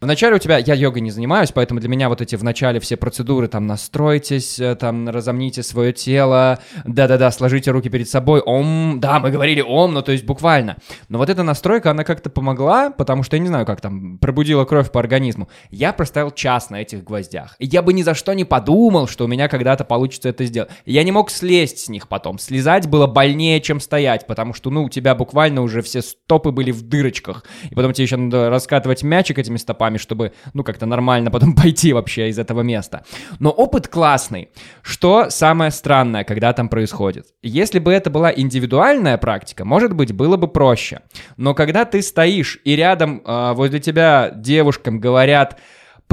[0.00, 2.96] Вначале у тебя, я йогой не занимаюсь, поэтому для меня вот эти в начале все
[2.96, 9.20] процедуры, там, настройтесь, э, там, разомните свое тело, да-да-да, сложите руки перед собой, ом, да,
[9.20, 10.78] мы говорили ом, ну, то есть буквально.
[11.08, 14.64] Но вот эта настройка, она как-то помогла, потому что я не знаю, как там, пробудила
[14.64, 15.48] кровь по организму.
[15.70, 17.56] Я простоял час на этих гвоздях.
[17.58, 20.70] И я бы ни за что не подумал, что у меня когда-то получится это сделать.
[20.84, 22.38] Я не мог слезть с них потом.
[22.38, 26.70] Слезать было больнее, чем стоять, потому что, ну, у тебя буквально уже все стопы были
[26.70, 27.44] в дырочках.
[27.70, 31.92] И потом тебе еще надо раскатывать мячик этими стопами, чтобы, ну, как-то нормально потом пойти
[31.92, 33.04] вообще из этого места.
[33.38, 34.50] Но опыт классный.
[34.82, 37.26] Что самое странное, когда там происходит?
[37.42, 41.00] Если бы это была индивидуальная практика, может быть, было бы проще.
[41.36, 45.58] Но когда ты стоишь и рядом э, возле тебя девушкам говорят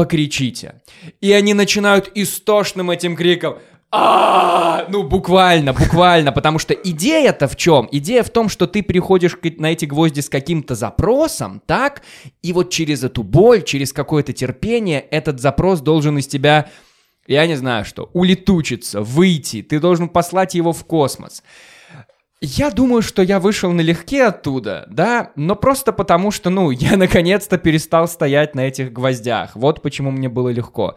[0.01, 0.81] покричите.
[1.21, 3.57] И они начинают истошным этим криком
[3.93, 7.89] а ну буквально, буквально, потому что идея-то в чем?
[7.91, 12.01] Идея в том, что ты приходишь на эти гвозди с каким-то запросом, так?
[12.41, 16.69] И вот через эту боль, через какое-то терпение этот запрос должен из тебя,
[17.27, 19.61] я не знаю что, улетучиться, выйти.
[19.61, 21.43] Ты должен послать его в космос.
[22.43, 27.57] Я думаю, что я вышел налегке оттуда, да, но просто потому, что, ну, я наконец-то
[27.59, 29.51] перестал стоять на этих гвоздях.
[29.55, 30.95] Вот почему мне было легко.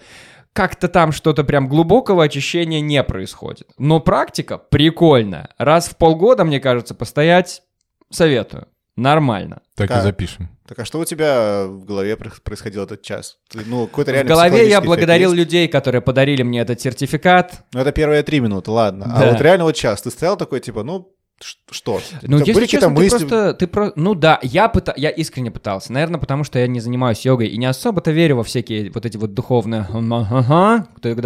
[0.54, 3.68] Как-то там что-то прям глубокого очищения не происходит.
[3.76, 5.50] Но практика прикольная.
[5.58, 7.62] Раз в полгода, мне кажется, постоять
[8.10, 8.68] советую.
[8.96, 9.60] Нормально.
[9.74, 10.02] Так и Так.
[10.04, 10.48] запишем.
[10.68, 13.38] Так а что у тебя в голове про- происходил этот час?
[13.50, 15.38] Ты, ну, какой-то В реально голове я благодарил есть?
[15.44, 17.64] людей, которые подарили мне этот сертификат.
[17.72, 19.06] Ну, это первые три минуты, ладно.
[19.06, 19.28] Да.
[19.28, 20.00] А вот реально вот час.
[20.02, 22.00] Ты стоял такой, типа, ну, что?
[22.22, 23.18] Ну, тебя если были честно, ты мысли?
[23.18, 23.92] просто, ты про...
[23.96, 24.94] Ну да, я, пыта...
[24.96, 25.92] я искренне пытался.
[25.92, 29.16] Наверное, потому что я не занимаюсь йогой и не особо-то верю во всякие вот эти
[29.16, 29.86] вот духовные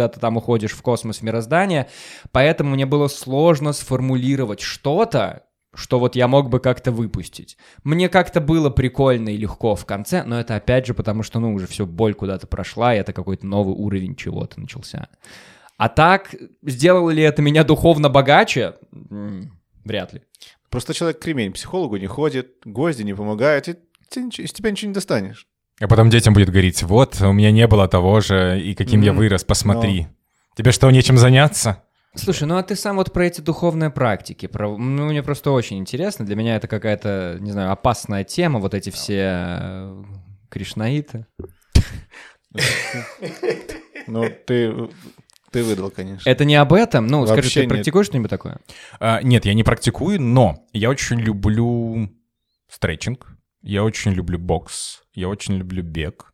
[0.09, 1.87] ты там уходишь в космос, в мироздание.
[2.31, 5.43] Поэтому мне было сложно сформулировать что-то,
[5.73, 7.57] что вот я мог бы как-то выпустить.
[7.83, 11.53] Мне как-то было прикольно и легко в конце, но это опять же потому, что, ну,
[11.53, 15.07] уже все, боль куда-то прошла, и это какой-то новый уровень чего-то начался.
[15.77, 18.73] А так, сделало ли это меня духовно богаче?
[19.83, 20.21] Вряд ли.
[20.69, 23.75] Просто человек кремень, психологу не ходит, гвозди не помогают, и
[24.09, 25.47] ты из тебя ничего не достанешь.
[25.79, 29.11] А потом детям будет говорить, вот, у меня не было того же, и каким я
[29.11, 29.19] Мгм.
[29.19, 30.07] вырос, посмотри.
[30.55, 31.83] Тебе что, нечем заняться?
[32.15, 34.75] Слушай, ну а ты сам вот про эти духовные практики, про...
[34.77, 38.89] ну мне просто очень интересно, для меня это какая-то, не знаю, опасная тема, вот эти
[38.89, 39.21] все
[39.61, 40.03] э,
[40.49, 41.27] кришнаиты.
[44.07, 44.89] Ну, ты,
[45.51, 46.29] ты выдал, конечно.
[46.29, 47.07] Это не об этом?
[47.07, 47.69] Ну, скажи, Вообще ты нет.
[47.69, 48.59] практикуешь что-нибудь такое?
[48.99, 52.09] А, нет, я не практикую, но я очень люблю
[52.69, 53.27] стретчинг,
[53.61, 56.28] я очень люблю бокс, я очень люблю бег.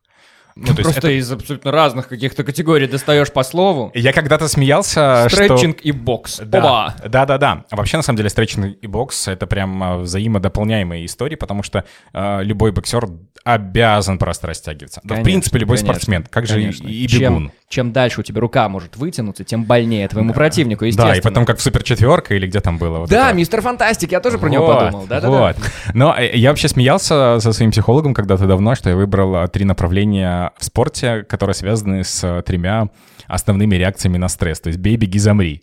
[0.56, 3.90] Ну, то есть Просто это- из абсолютно разных каких-то категорий достаешь по слову.
[3.94, 5.44] Я когда-то смеялся, что...
[5.44, 6.40] Стретчинг и бокс.
[6.42, 6.94] Да, Оба.
[7.06, 7.64] да, да, да.
[7.70, 11.84] А вообще, на самом деле, стретчинг и бокс— это прям а, взаимодополняемые истории, потому что
[12.14, 13.06] а, любой боксер
[13.44, 15.00] обязан просто растягиваться.
[15.04, 16.88] да, в Конечно, принципе, любой конечно, спортсмен, как же и, конечно.
[16.88, 17.52] и Чем- бегун.
[17.68, 21.12] Чем, дальше у тебя рука может вытянуться, тем больнее твоему противнику, естественно.
[21.14, 23.00] Да, и потом как в Супер Четверка или где там было.
[23.00, 23.36] вот Да, это.
[23.36, 25.06] мистер Фантастик, я тоже про него Вот, подумал.
[25.08, 25.28] Да-да-да.
[25.28, 25.56] Вот.
[25.92, 29.64] Но э, я вообще смеялся со своим психологом когда-то давно, что я выбрал а, три
[29.64, 32.88] направления в спорте, которые связаны с а, тремя
[33.26, 34.60] основными реакциями на стресс.
[34.60, 35.62] То есть бей, беги, замри.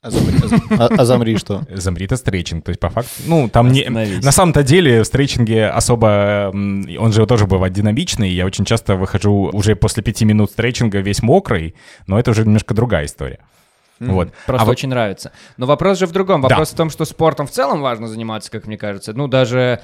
[0.00, 0.38] А замри,
[0.78, 1.66] а- а замри что?
[1.74, 2.64] Замри— это стретчинг.
[2.64, 3.10] То есть по факту...
[3.26, 3.84] Ну, там не...
[3.88, 6.50] На самом-то деле в стретчинге особо...
[6.52, 8.30] Он же тоже бывает динамичный.
[8.30, 11.74] Я очень часто выхожу уже после пяти минут стретчинга весь мокрый,
[12.06, 13.40] но это уже немножко другая история.
[14.00, 14.32] Вот.
[14.46, 15.32] Просто А вот- очень нравится.
[15.56, 16.40] Но вопрос же в другом.
[16.42, 16.48] Да.
[16.48, 19.12] Вопрос в том, что спортом в целом важно заниматься, как мне кажется.
[19.12, 19.80] Ну, даже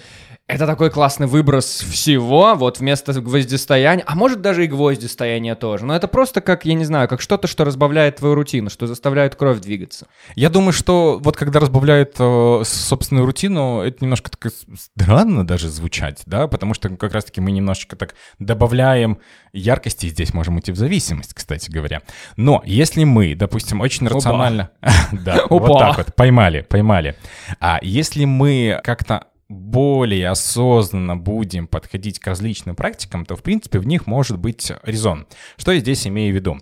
[0.46, 5.86] это такой классный выброс всего, вот вместо гвоздистояния, а может даже и гвоздистояния тоже.
[5.86, 9.36] Но это просто как, я не знаю, как что-то, что разбавляет твою рутину, что заставляет
[9.36, 10.06] кровь двигаться.
[10.34, 16.22] Я думаю, что вот когда разбавляют э, собственную рутину, это немножко так странно даже звучать,
[16.26, 19.18] да, потому что как раз-таки мы немножечко так добавляем
[19.54, 22.02] яркости, и здесь можем идти в зависимость, кстати говоря.
[22.36, 24.16] Но если мы, допустим, очень Опа.
[24.16, 24.70] рационально...
[25.12, 27.16] Да, вот так вот, поймали, поймали.
[27.60, 29.24] А если мы как-то
[29.54, 35.26] более осознанно будем подходить к различным практикам, то, в принципе, в них может быть резон.
[35.56, 36.58] Что я здесь имею в виду?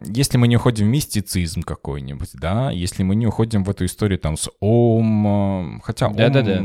[0.00, 4.18] Если мы не уходим в мистицизм какой-нибудь, да, если мы не уходим в эту историю
[4.18, 6.60] там с Ом, э, хотя Ом, Да-да-да.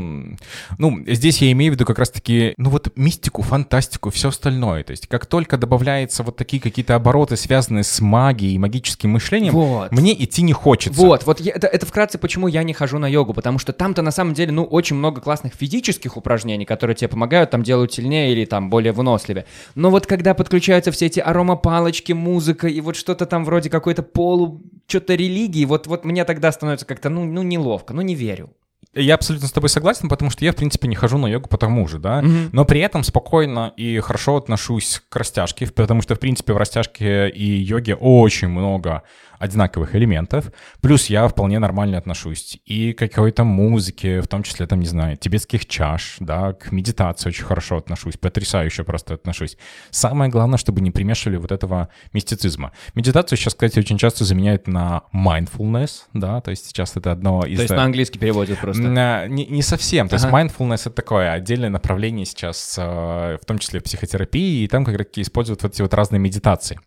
[0.78, 4.84] ну, здесь я имею в виду как раз-таки, ну вот мистику, фантастику, все остальное.
[4.84, 9.52] То есть как только добавляются вот такие какие-то обороты, связанные с магией и магическим мышлением,
[9.52, 9.92] Вот.
[9.92, 11.00] мне идти не хочется.
[11.00, 14.02] Вот, вот я- это, это вкратце, почему я не хожу на йогу, потому что там-то
[14.02, 18.32] на самом деле, ну, очень много классных физических упражнений, которые тебе помогают, там делают сильнее
[18.32, 19.46] или там более выносливее.
[19.74, 24.62] Но вот когда подключаются все эти аромапалочки, музыка и вот что-то там вроде какой-то полу,
[24.86, 28.50] что-то религии, вот, вот мне тогда становится как-то, ну, ну, неловко, ну, не верю.
[28.94, 31.86] Я абсолютно с тобой согласен, потому что я, в принципе, не хожу на йогу потому
[31.88, 36.52] же, да, но при этом спокойно и хорошо отношусь к растяжке, потому что, в принципе,
[36.52, 39.02] в растяжке и йоге очень много
[39.38, 44.80] одинаковых элементов, плюс я вполне нормально отношусь и к какой-то музыке, в том числе, там,
[44.80, 49.56] не знаю, тибетских чаш, да, к медитации очень хорошо отношусь, потрясающе просто отношусь.
[49.90, 52.72] Самое главное, чтобы не примешивали вот этого мистицизма.
[52.94, 57.56] Медитацию сейчас, кстати, очень часто заменяют на mindfulness, да, то есть сейчас это одно из...
[57.56, 58.82] То есть э, на английский переводят просто.
[58.82, 60.08] на- Не, не совсем.
[60.08, 60.42] То есть Ага.
[60.44, 64.96] mindfulness— это такое отдельное направление сейчас, э, в том числе в психотерапии, и там как
[64.96, 66.80] раз используют вот эти вот разные медитации,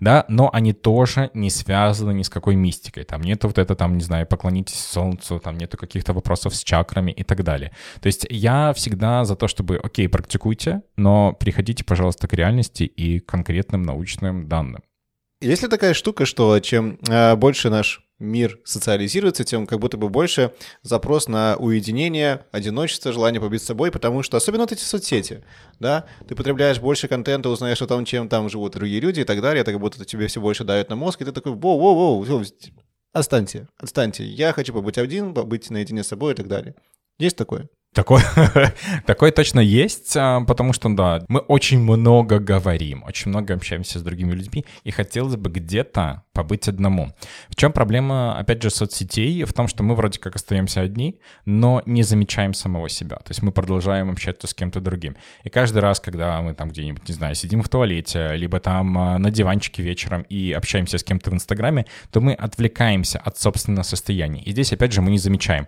[0.00, 3.04] да, но они тоже не связаны ни с какой мистикой.
[3.04, 7.12] Там нету вот это, там, не знаю, поклонитесь солнцу, там нету каких-то вопросов с чакрами
[7.12, 7.72] и так далее.
[8.00, 13.20] То есть я всегда за то, чтобы, окей, практикуйте, но приходите, пожалуйста, к реальности и
[13.20, 14.82] конкретным научным данным.
[15.40, 20.08] Есть ли такая штука, что чем э, больше наш мир социализируется, тем как будто бы
[20.08, 20.52] больше
[20.82, 25.44] запрос на уединение, одиночество, желание побыть с собой, потому что особенно вот эти соцсети,
[25.78, 29.40] да, ты потребляешь больше контента, узнаешь о том, чем там живут другие люди и так
[29.40, 32.44] далее, это как будто тебе все больше дает на мозг, и ты такой, воу-воу-воу,
[33.12, 36.74] отстаньте, отстаньте, я хочу побыть один, побыть наедине с собой и так далее.
[37.18, 37.68] Есть такое?
[37.96, 38.22] Такое,
[39.06, 44.02] такое точно есть, а, потому что, да, мы очень много говорим, очень много общаемся с
[44.02, 47.14] другими людьми, и хотелось бы где-то побыть одному.
[47.48, 49.42] В чем проблема, опять же, соцсетей?
[49.44, 53.16] В том, что мы вроде как остаемся одни, но не замечаем самого себя.
[53.16, 55.16] То есть мы продолжаем общаться с кем-то другим.
[55.44, 59.18] И каждый раз, когда мы там где-нибудь, не знаю, сидим в туалете, либо там а,
[59.18, 64.42] на диванчике вечером и общаемся с кем-то в Инстаграме, то мы отвлекаемся от собственного состояния.
[64.42, 65.66] И здесь, опять же, мы не замечаем,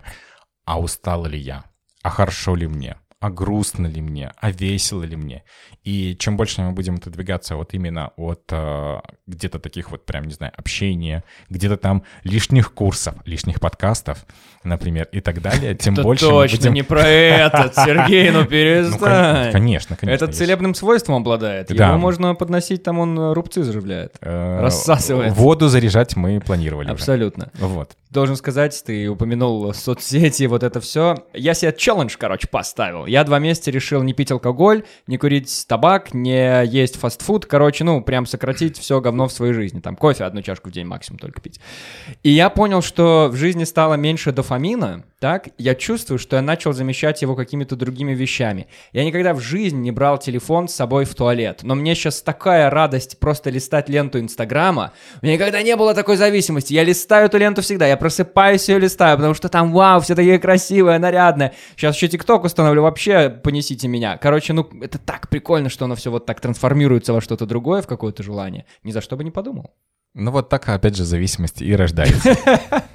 [0.65, 1.63] а устал ли я?
[2.03, 5.43] А хорошо ли мне, а грустно ли мне, а весело ли мне.
[5.83, 10.33] И чем больше мы будем отодвигаться вот именно от э, где-то таких вот прям, не
[10.33, 14.25] знаю, общения, где-то там лишних курсов, лишних подкастов,
[14.63, 16.73] например, и так далее, тем Это больше мы точно будем...
[16.73, 19.51] не про этот, Сергей, ну Ну, кон- перестань.
[19.51, 20.15] конечно, конечно.
[20.15, 20.39] Этот есть.
[20.39, 21.67] целебным свойством обладает.
[21.69, 21.89] Да.
[21.89, 24.15] Его можно подносить, там он рубцы заживляет.
[24.21, 25.33] Э, рассасывает.
[25.33, 26.89] Воду заряжать мы планировали.
[26.89, 27.51] Абсолютно.
[27.59, 27.91] Вот.
[28.09, 31.23] Должен сказать, ты упомянул соцсети, вот это все.
[31.33, 33.05] Я себе челлендж, короче, поставил.
[33.05, 37.45] Я два месяца решил не пить алкоголь, не курить табак, не есть фастфуд.
[37.45, 39.79] Короче, ну, прям сократить все говно в своей жизни.
[39.79, 41.59] Там кофе одну чашку в день максимум только пить.
[42.23, 45.49] И я понял, что в жизни стало меньше дофамина, так?
[45.57, 48.67] Я чувствую, что я начал замещать его какими-то другими вещами.
[48.93, 51.59] Я никогда в жизни не брал телефон с собой в туалет.
[51.63, 54.93] Но мне сейчас такая радость просто листать ленту Инстаграма.
[55.21, 56.73] У меня никогда не было такой зависимости.
[56.73, 57.85] Я листаю эту ленту всегда.
[57.87, 61.53] Я просыпаюсь и ее листаю, потому что там, вау, все такие красивые, нарядные.
[61.75, 64.17] Сейчас еще ТикТок установлю, вообще вообще понесите меня.
[64.17, 67.87] Короче, ну, это так прикольно, что оно все вот так трансформируется во что-то другое, в
[67.87, 68.65] какое-то желание.
[68.83, 69.71] Ни за что бы не подумал.
[70.15, 72.35] Ну вот так, опять же, зависимость и рождается.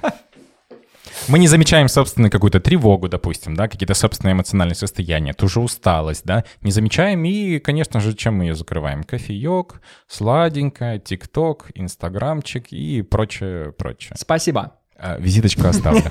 [1.27, 6.23] Мы не замечаем собственную какую-то тревогу, допустим, да, какие-то собственные эмоциональные состояния, ту же усталость,
[6.23, 9.03] да, не замечаем и, конечно же, чем мы ее закрываем?
[9.03, 14.13] Кофеек, сладенькое, тикток, инстаграмчик и прочее, прочее.
[14.15, 14.75] Спасибо.
[14.97, 16.03] А, визиточку оставлю.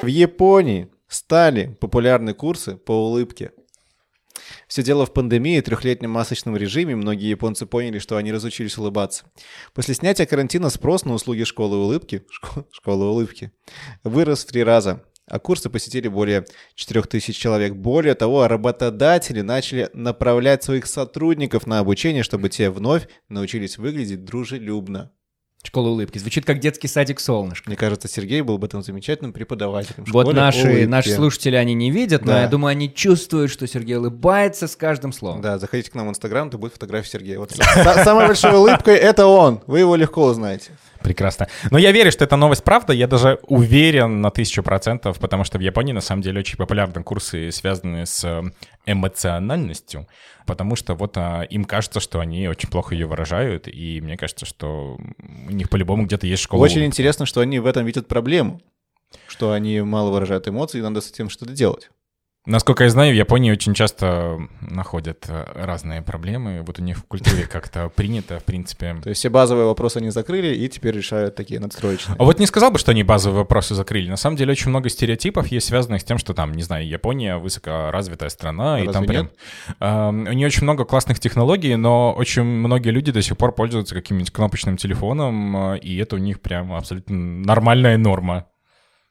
[0.00, 3.50] В Японии стали популярны курсы по улыбке.
[4.68, 6.96] Все дело в пандемии и трехлетнем масочном режиме.
[6.96, 9.24] Многие японцы поняли, что они разучились улыбаться.
[9.74, 13.52] После снятия карантина спрос на услуги школы улыбки, шко- школы улыбки
[14.04, 15.04] вырос в три раза.
[15.28, 16.44] А курсы посетили более
[16.76, 17.74] 4000 человек.
[17.74, 25.10] Более того, работодатели начали направлять своих сотрудников на обучение, чтобы те вновь научились выглядеть дружелюбно.
[25.66, 26.18] Школа улыбки.
[26.18, 27.68] Звучит как детский садик «Солнышко».
[27.68, 30.04] Мне кажется, Сергей был бы там замечательным преподавателем.
[30.08, 30.84] Вот наши, улыбки.
[30.84, 32.42] наши слушатели, они не видят, но Да.
[32.42, 35.40] я думаю, они чувствуют, что Сергей улыбается с каждым словом.
[35.42, 37.40] Да, заходите к нам в Инстаграм, то будет фотография Сергея.
[37.40, 39.60] Вот с- самой большой улыбкой это он.
[39.66, 40.70] Вы его легко узнаете.
[41.00, 41.48] Прекрасно.
[41.70, 42.92] Но я верю, что эта новость правда.
[42.92, 47.02] Я даже уверен на тысячу процентов, потому что в Японии на самом деле очень популярны
[47.02, 48.42] курсы, связанные с э,
[48.86, 50.06] эмоциональностью,
[50.46, 54.46] потому что вот а, им кажется, что они очень плохо ее выражают, и мне кажется,
[54.46, 56.62] что у них по-любому где-то есть школа.
[56.62, 58.60] Очень интересно, что они в этом видят проблему.
[59.28, 61.90] Что они мало выражают эмоции, и надо с этим что-то делать.
[62.46, 66.62] Насколько я знаю, в Японии очень часто находят э, разные проблемы.
[66.64, 68.96] Вот у них в культуре как-то принято, в принципе.
[69.02, 72.16] То есть все базовые вопросы они закрыли и теперь решают такие надстроечные.
[72.16, 74.08] А вот не сказал бы, что они базовые вопросы закрыли.
[74.08, 77.36] На самом деле очень много стереотипов есть, связанных с тем, что там, не знаю, Япония
[77.36, 79.30] высокоразвитая страна, и Разве там прям...
[79.80, 83.96] Эм, у нее очень много классных технологий, но очень многие люди до сих пор пользуются
[83.96, 88.46] каким-нибудь кнопочным телефоном, э, и это у них прям абсолютно нормальная норма.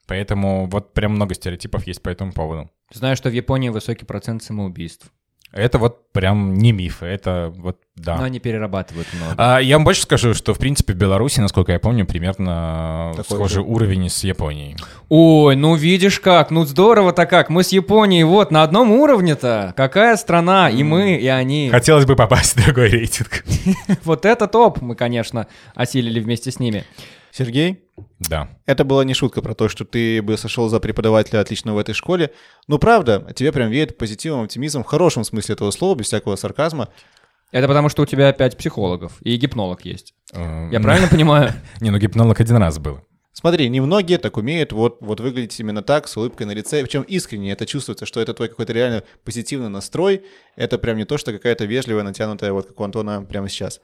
[0.07, 2.69] Поэтому вот прям много стереотипов есть по этому поводу.
[2.93, 5.11] Знаю, что в Японии высокий процент самоубийств.
[5.55, 8.17] Это вот прям не миф, это вот, да.
[8.17, 9.35] Но они перерабатывают много.
[9.37, 13.37] А, я вам больше скажу, что, в принципе, в Беларуси, насколько я помню, примерно Такой
[13.37, 13.61] схожий же.
[13.61, 14.75] уровень с Японией.
[15.07, 17.49] Ой, ну видишь как, ну здорово-то как.
[17.49, 19.73] Мы с Японией вот на одном уровне-то.
[19.77, 21.69] Какая страна, и мы, и они.
[21.69, 23.45] Хотелось бы попасть в другой рейтинг.
[24.03, 26.83] Вот это топ мы, конечно, осилили вместе с ними.
[27.35, 27.83] Сергей,
[28.29, 28.47] Да.
[28.65, 31.93] это была не шутка про то, что ты бы сошел за преподавателя отличного в этой
[31.93, 32.31] школе.
[32.69, 36.87] Ну, правда, тебе прям веет позитивом, оптимизмом, в хорошем смысле этого слова, без всякого сарказма.
[37.51, 40.13] Это потому, что у тебя пять психологов и гипнолог есть.
[40.33, 41.51] Э, Я правильно понимаю?
[41.81, 43.01] Не, ну гипнолог один раз был.
[43.33, 46.81] Смотри, немногие так умеют вот, вот выглядеть именно так, с улыбкой на лице.
[46.81, 50.23] Причем искренне это чувствуется, что это твой какой-то реально позитивный настрой.
[50.55, 53.81] Это прям не то, что какая-то вежливая, натянутая, вот как у Антона прямо сейчас.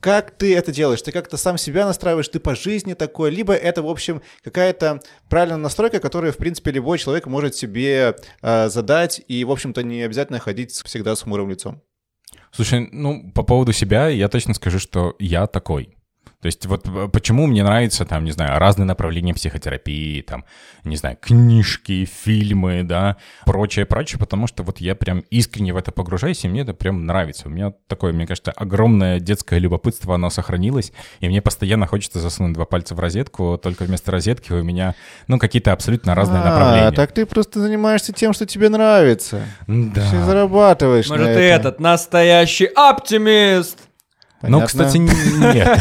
[0.00, 1.02] Как ты это делаешь?
[1.02, 5.58] Ты как-то сам себя настраиваешь, ты по жизни такой, либо это, в общем, какая-то правильная
[5.58, 10.38] настройка, которую, в принципе, любой человек может себе э, задать, и, в общем-то, не обязательно
[10.38, 11.82] ходить всегда с хмурым лицом.
[12.52, 15.97] Слушай, ну, по поводу себя я точно скажу, что я такой.
[16.40, 20.44] То есть вот э, почему мне нравятся, там, не знаю, разные направления психотерапии, там,
[20.84, 25.90] не знаю, книжки, фильмы, да, прочее, прочее, потому что вот я прям искренне в это
[25.90, 27.48] погружаюсь, и мне это прям нравится.
[27.48, 32.54] У меня такое, мне кажется, огромное детское любопытство, оно сохранилось, и мне постоянно хочется засунуть
[32.54, 34.94] два пальца в розетку, только вместо розетки у меня,
[35.26, 36.92] ну, какие-то абсолютно разные а, направления.
[36.92, 39.42] так ты просто занимаешься тем, что тебе нравится.
[39.66, 40.08] Да.
[40.08, 41.60] Ты зарабатываешь Может, на ты этом.
[41.60, 43.87] этот настоящий оптимист?
[44.40, 44.66] Ну, Понятно.
[44.66, 45.80] кстати, н- нет.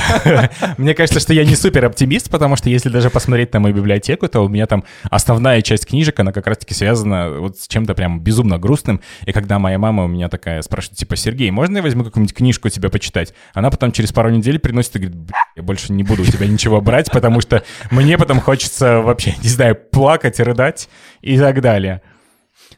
[0.80, 4.28] Мне кажется, что я не супер оптимист, потому что если даже посмотреть на мою библиотеку,
[4.28, 8.20] то у меня там основная часть книжек, она как раз-таки связана вот с чем-то прям
[8.20, 9.02] безумно грустным.
[9.26, 12.70] И когда моя мама у меня такая спрашивает, типа, Сергей, можно я возьму какую-нибудь книжку
[12.70, 13.36] тебе почитать?
[13.54, 16.48] Она потом через пару недель приносит и говорит, «Бля, я больше не буду у тебя
[16.48, 20.90] ничего брать, потому что мне потом хочется вообще, не знаю, плакать, рыдать
[21.22, 22.02] и так далее.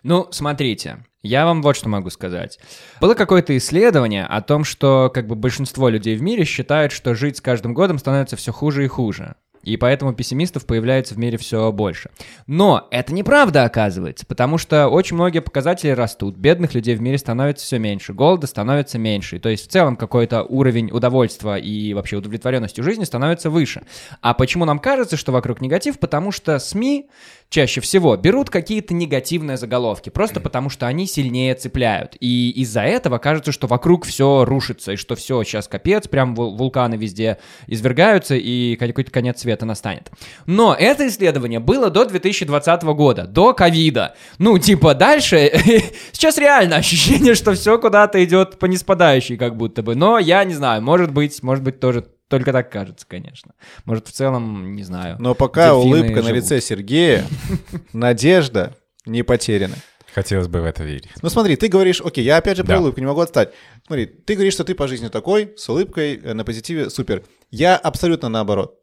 [0.04, 2.60] Ну, смотрите, я вам вот что могу сказать.
[3.02, 7.38] Было какое-то исследование о том, что как бы большинство людей в мире считают, что жить
[7.38, 9.36] с каждым годом становится все хуже и хуже.
[9.64, 12.10] И поэтому пессимистов появляется в мире все больше.
[12.48, 17.66] Но это неправда оказывается, потому что очень многие показатели растут, бедных людей в мире становится
[17.66, 19.40] все меньше, голода становится меньше.
[19.40, 23.84] То есть в целом какой-то уровень удовольствия и вообще удовлетворенности жизни становится выше.
[24.22, 26.00] А почему нам кажется, что вокруг негатив?
[26.00, 27.10] Потому что СМИ
[27.50, 32.16] чаще всего берут какие-то негативные заголовки, просто потому что они сильнее цепляют.
[32.20, 36.56] И из-за этого кажется, что вокруг все рушится, и что все, сейчас капец, прям вул-
[36.56, 40.12] вулканы везде извергаются, и какой-то конец света настанет.
[40.46, 44.16] Но это исследование было до 2020 года, до ковида.
[44.38, 45.52] Ну, типа, дальше...
[46.12, 49.96] Сейчас реально ощущение, что все куда-то идет по неспадающей, как будто бы.
[49.96, 53.54] Но я не знаю, может быть, может быть, тоже только так кажется, конечно.
[53.86, 55.18] Может, в целом, не знаю.
[55.20, 56.36] Но пока улыбка на живут.
[56.38, 57.26] лице Сергея,
[57.94, 58.76] надежда
[59.06, 59.76] не потеряна.
[60.14, 61.08] Хотелось бы в это верить.
[61.22, 62.80] Ну смотри, ты говоришь, окей, я опять же про Да.
[62.82, 63.54] улыбку не могу отстать.
[63.86, 67.24] Смотри, ты говоришь, что ты по жизни такой, с улыбкой, э, на позитиве, супер.
[67.52, 68.76] Я абсолютно наоборот.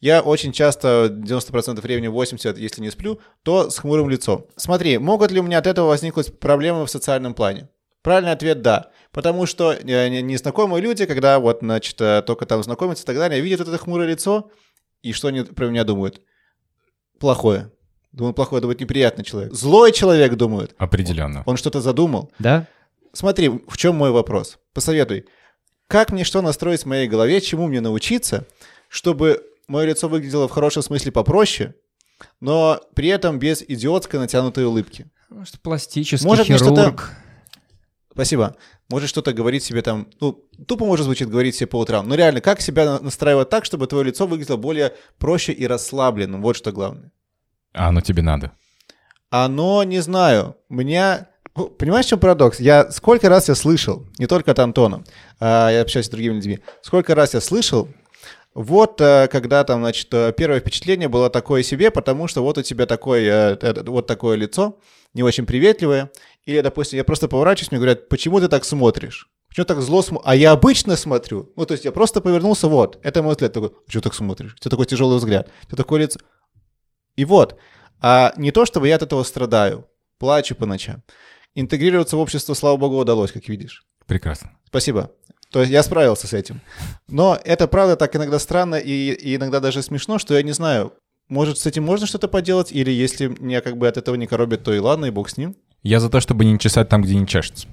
[0.00, 4.46] Я очень часто, 90% времени, 80%, если не сплю, то с хмурым лицом.
[4.56, 7.68] Смотри, могут ли у меня от этого возникнуть проблемы в социальном плане?
[8.02, 8.90] Правильный ответ– да.
[9.12, 13.16] Потому что э, не- незнакомые люди, когда вот, значит, э, только там знакомятся и так
[13.16, 14.50] далее, видят это хмурое лицо,
[15.02, 16.20] и что они про меня думают?
[17.18, 17.70] Плохое.
[18.12, 19.52] Думают, плохое, думают, неприятный человек.
[19.54, 20.74] Злой человек думают.
[20.78, 21.42] Определенно.
[21.46, 22.30] Он что-то задумал.
[22.38, 22.66] Да?
[23.12, 24.58] Смотри, в чем мой вопрос?
[24.74, 25.26] Посоветуй.
[25.86, 28.46] Как мне что настроить в моей голове, чему мне научиться,
[28.88, 31.74] чтобы мое лицо выглядело в хорошем смысле попроще,
[32.40, 35.10] но при этом без идиотской натянутой улыбки?
[35.28, 37.10] Может, пластический Может, мне что-то- хирург.
[38.12, 38.56] Спасибо.
[38.90, 42.40] Может что-то говорить себе там, ну, тупо может звучит говорить себе по утрам, но реально,
[42.40, 46.42] как себя на- настраивать так, чтобы твое лицо выглядело более проще и расслабленным?
[46.42, 47.10] Вот что главное.
[47.72, 48.52] А оно тебе надо.
[49.30, 51.28] Оно, не знаю, у меня...
[51.56, 52.60] Ну, Понимаешь, в чем парадокс?
[52.60, 55.04] Я сколько раз я слышал, не только от Антона,
[55.40, 57.88] а я общаюсь с другими людьми, сколько раз я слышал,
[58.54, 62.62] вот э, когда там, значит, э, первое впечатление было такое себе, потому что вот у
[62.62, 64.78] тебя такое, э, вот такое лицо,
[65.14, 66.10] не очень приветливое,
[66.44, 69.28] или, допустим, я просто поворачиваюсь, мне говорят, почему ты так смотришь?
[69.48, 70.28] Почему так зло смотришь?
[70.28, 71.52] А я обычно смотрю.
[71.56, 72.98] Ну, то есть я просто повернулся, вот.
[73.02, 73.52] Это мой взгляд.
[73.52, 74.54] Такой, что так смотришь?
[74.54, 75.50] У тебя такой тяжелый взгляд.
[75.64, 76.18] У тебя такое лицо.
[77.16, 77.58] И вот.
[78.00, 79.86] А не то, чтобы я от этого страдаю,
[80.18, 81.02] плачу по ночам.
[81.54, 83.84] Интегрироваться в общество, слава богу, удалось, как видишь.
[84.06, 84.58] Прекрасно.
[84.66, 85.12] Спасибо.
[85.50, 86.62] То есть я справился с этим.
[87.08, 90.94] Но это правда так иногда странно и, и иногда даже смешно, что я не знаю,
[91.28, 94.64] может, с этим можно что-то поделать, или если меня как бы от этого не коробит,
[94.64, 95.56] то и ладно, и бог с ним.
[95.82, 97.68] Я за то, чтобы не чесать там, где не чешется.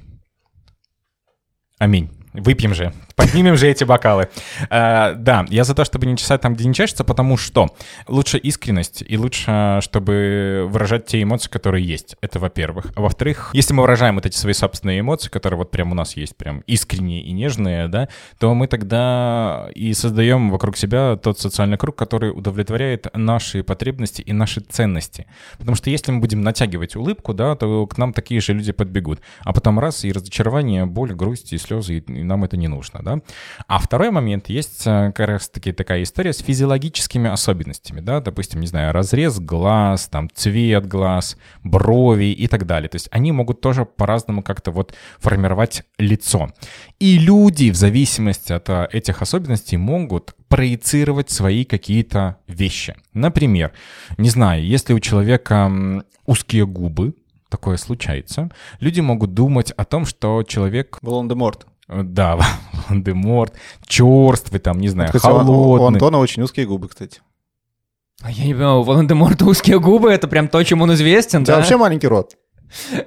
[1.77, 2.18] Аминь.
[2.33, 2.93] Выпьем же.
[3.15, 4.29] Поднимем же эти бокалы.
[4.69, 7.67] А, да, я за то, чтобы не чесать там, где не чешется, потому что
[8.07, 12.15] лучше искренность и лучше, чтобы выражать те эмоции, которые есть.
[12.21, 12.93] Это во-первых.
[12.95, 16.15] А во-вторых, если мы выражаем вот эти свои собственные эмоции, которые вот прям у нас
[16.15, 18.07] есть, прям искренние и нежные, да,
[18.37, 24.33] то мы тогда и создаем вокруг себя тот социальный круг, который удовлетворяет наши потребности и
[24.33, 25.25] наши ценности.
[25.57, 29.19] Потому что если мы будем натягивать улыбку, да, то к нам такие же люди подбегут.
[29.41, 33.19] А потом раз, и разочарование, боль, грусть, и слезы, и, нам это не нужно, да.
[33.67, 38.67] А второй момент, есть э, как раз-таки такая история с физиологическими особенностями, да, допустим, не
[38.67, 42.89] знаю, разрез глаз, там, цвет глаз, брови и так далее.
[42.89, 46.49] То есть они могут тоже по-разному как-то вот формировать лицо.
[46.99, 52.95] И люди в зависимости от э, этих особенностей могут проецировать свои какие-то вещи.
[53.13, 53.71] Например,
[54.17, 55.71] не знаю, если у человека
[56.25, 57.13] узкие губы,
[57.49, 58.49] такое случается,
[58.79, 61.65] люди могут думать о том, что человек Волан-де-Морт.
[61.89, 62.37] Э, Да,
[62.87, 63.53] Волан-де-Морт,
[63.85, 65.87] черствый, там, не знаю, Кстати, у- у холодный.
[65.97, 67.21] Антона очень узкие губы, кстати.
[68.21, 71.55] А я не понимаю, у Волан-де-Морта узкие губы, это прям то, чем он известен, тебя
[71.55, 71.59] да?
[71.61, 72.35] вообще маленький рот.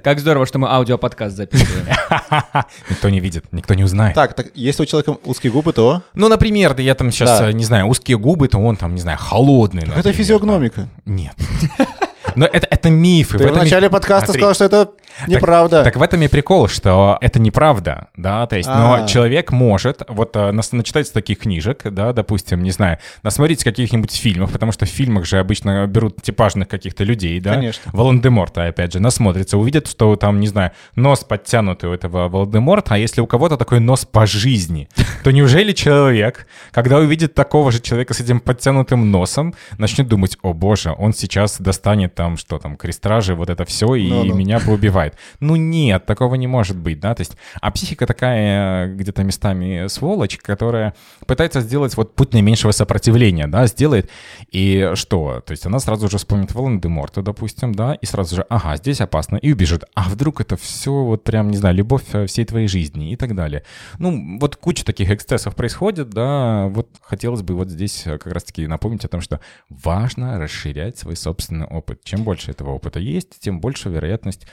[0.03, 1.87] Как здорово, что мы аудиоподкаст записываем.
[2.91, 4.13] Никто не видит, никто не узнает.
[4.17, 6.03] Так, так, если у человека узкие губы, то...
[6.15, 7.53] Ну, например, да я там сейчас, Да.
[7.53, 9.85] не знаю, узкие губы, то он там, не знаю, холодный.
[9.95, 10.89] Это физиогномика.
[11.07, 11.13] да.
[11.13, 11.37] Нет.
[12.37, 13.39] Но это, это мифы.
[13.39, 14.41] Ты в и- начале подкаста Смотри.
[14.41, 14.91] сказал, что это
[15.27, 15.85] неправда.
[15.85, 19.07] Так в этом и прикол, что это неправда, да, то есть, но А.
[19.07, 24.53] человек может, вот э, нас- начитать таких книжек, да, допустим, не знаю, насмотрите каких-нибудь фильмов,
[24.53, 27.91] потому что в фильмах же обычно берут типажных каких-то людей, да, Конечно.
[27.93, 32.99] Волан-де-Морта, опять же, насмотрится, увидят, что там, не знаю, нос подтянутый у этого Волан-де-Морта, а
[32.99, 34.89] если у кого-то такой нос по жизни,
[35.25, 40.53] то неужели человек, когда увидит такого же человека с этим подтянутым носом, начнет думать, о
[40.53, 44.37] боже, он сейчас достанет там, что там, крестражи, вот это все, и Ну-ну.
[44.37, 45.17] меня поубивает.
[45.41, 49.89] Ну нет, такого не может быть, да, то есть, а психика такая э, где-то местами
[49.89, 50.95] сволочь, которая
[51.27, 54.09] пытается сделать вот путь наименьшего сопротивления, да, сделает,
[54.53, 58.77] и что, то есть она сразу же вспомнит Волан-де-Морта, допустим, да, и сразу же, ага,
[58.77, 62.45] здесь опасно, и убежит, а вдруг это все вот прям, не знаю, любовь э, всей
[62.45, 63.65] твоей жизни и так далее.
[63.99, 68.69] Ну, вот куча таких эксцессов происходит, да, вот хотелось бы вот здесь э, как раз-таки
[68.69, 72.05] напомнить о том, что важно расширять свой собственный опыт.
[72.13, 74.47] Чем больше этого опыта есть, тем больше вероятность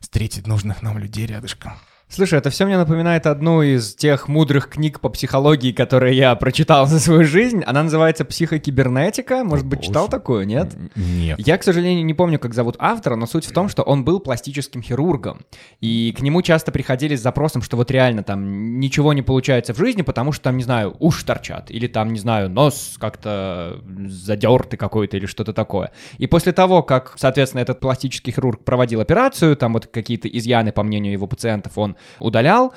[0.00, 1.72] встретить нужных нам людей рядышком.
[2.14, 6.86] Слушай, это все мне напоминает одну из тех мудрых книг по психологии, которые я прочитал
[6.86, 7.64] за свою жизнь.
[7.66, 9.42] Она называется «Психокибернетика».
[9.42, 10.76] Может быть, читал такую, нет?
[10.94, 11.40] Нет.
[11.44, 14.20] Я, к сожалению, не помню, как зовут автора, но суть в том, что он был
[14.20, 15.40] пластическим хирургом.
[15.80, 19.78] И к нему часто приходили с запросом, что вот реально там ничего не получается в
[19.78, 24.78] жизни, потому что там, не знаю, уши торчат, или там, не знаю, нос как-то задертый
[24.78, 25.90] какой-то, или что-то такое.
[26.18, 30.84] И после того, как, соответственно, этот пластический хирург проводил операцию, там вот какие-то изъяны, по
[30.84, 32.74] мнению его пациентов, он удалял,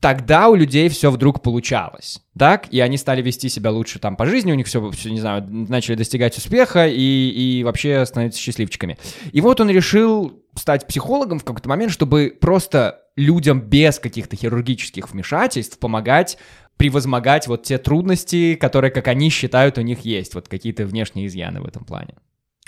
[0.00, 2.66] тогда у людей все вдруг получалось, так?
[2.72, 5.44] И они стали вести себя лучше там по жизни, у них все, все не знаю,
[5.48, 8.98] начали достигать успеха и, и вообще становиться счастливчиками.
[9.32, 15.10] И вот он решил стать психологом в какой-то момент, чтобы просто людям без каких-то хирургических
[15.10, 16.36] вмешательств помогать
[16.78, 21.60] превозмогать вот те трудности, которые, как они считают, у них есть, вот какие-то внешние изъяны
[21.60, 22.14] в этом плане.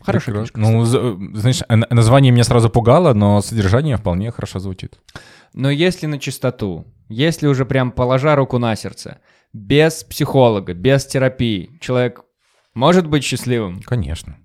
[0.02, 0.62] Хорошая Прекрасно.
[0.62, 0.72] книжка.
[0.72, 4.98] Ну, за- знаешь, э, название меня сразу пугало, но содержание вполне хорошо звучит.
[5.54, 9.20] Но если на чистоту, если уже прям положа руку на сердце,
[9.52, 12.22] без психолога, без терапии, человек
[12.74, 13.80] может быть счастливым?
[13.80, 14.36] Конечно.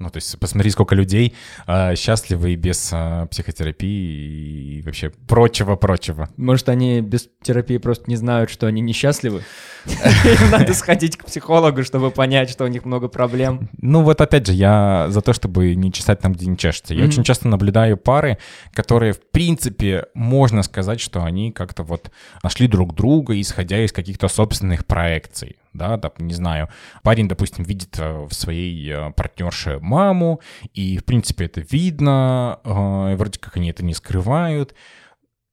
[0.00, 1.34] Ну, то есть посмотри, сколько людей
[1.66, 6.30] а, счастливы и без а, психотерапии и вообще прочего-прочего.
[6.38, 9.42] Может, они без терапии просто не знают, что они несчастливы?
[9.84, 13.68] Им надо сходить к психологу, чтобы понять, что у них много проблем.
[13.76, 16.94] Ну вот опять же, я за то, чтобы не чесать там, где не чешется.
[16.94, 18.38] Я очень часто наблюдаю пары,
[18.72, 22.10] которые, в принципе, можно сказать, что они как-то вот
[22.42, 25.56] нашли друг друга, исходя из каких-то собственных проекций.
[25.72, 26.68] Да, да, не знаю,
[27.02, 30.40] парень, допустим, видит э, в своей э, партнерше маму,
[30.74, 34.74] и, в принципе, это видно, э, и вроде как они это не скрывают,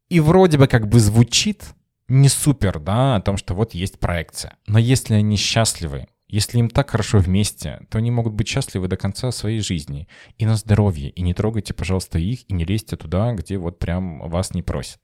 [0.10, 1.66] и вроде бы как бы звучит
[2.08, 4.58] не супер, да, о том, что вот есть проекция.
[4.66, 8.98] Но если они счастливы, если им так хорошо вместе, то они могут быть счастливы до
[8.98, 10.10] конца своей жизни.
[10.38, 11.10] И на здоровье.
[11.10, 15.00] И не трогайте, пожалуйста, их, и не лезьте туда, где вот прям вас не просят.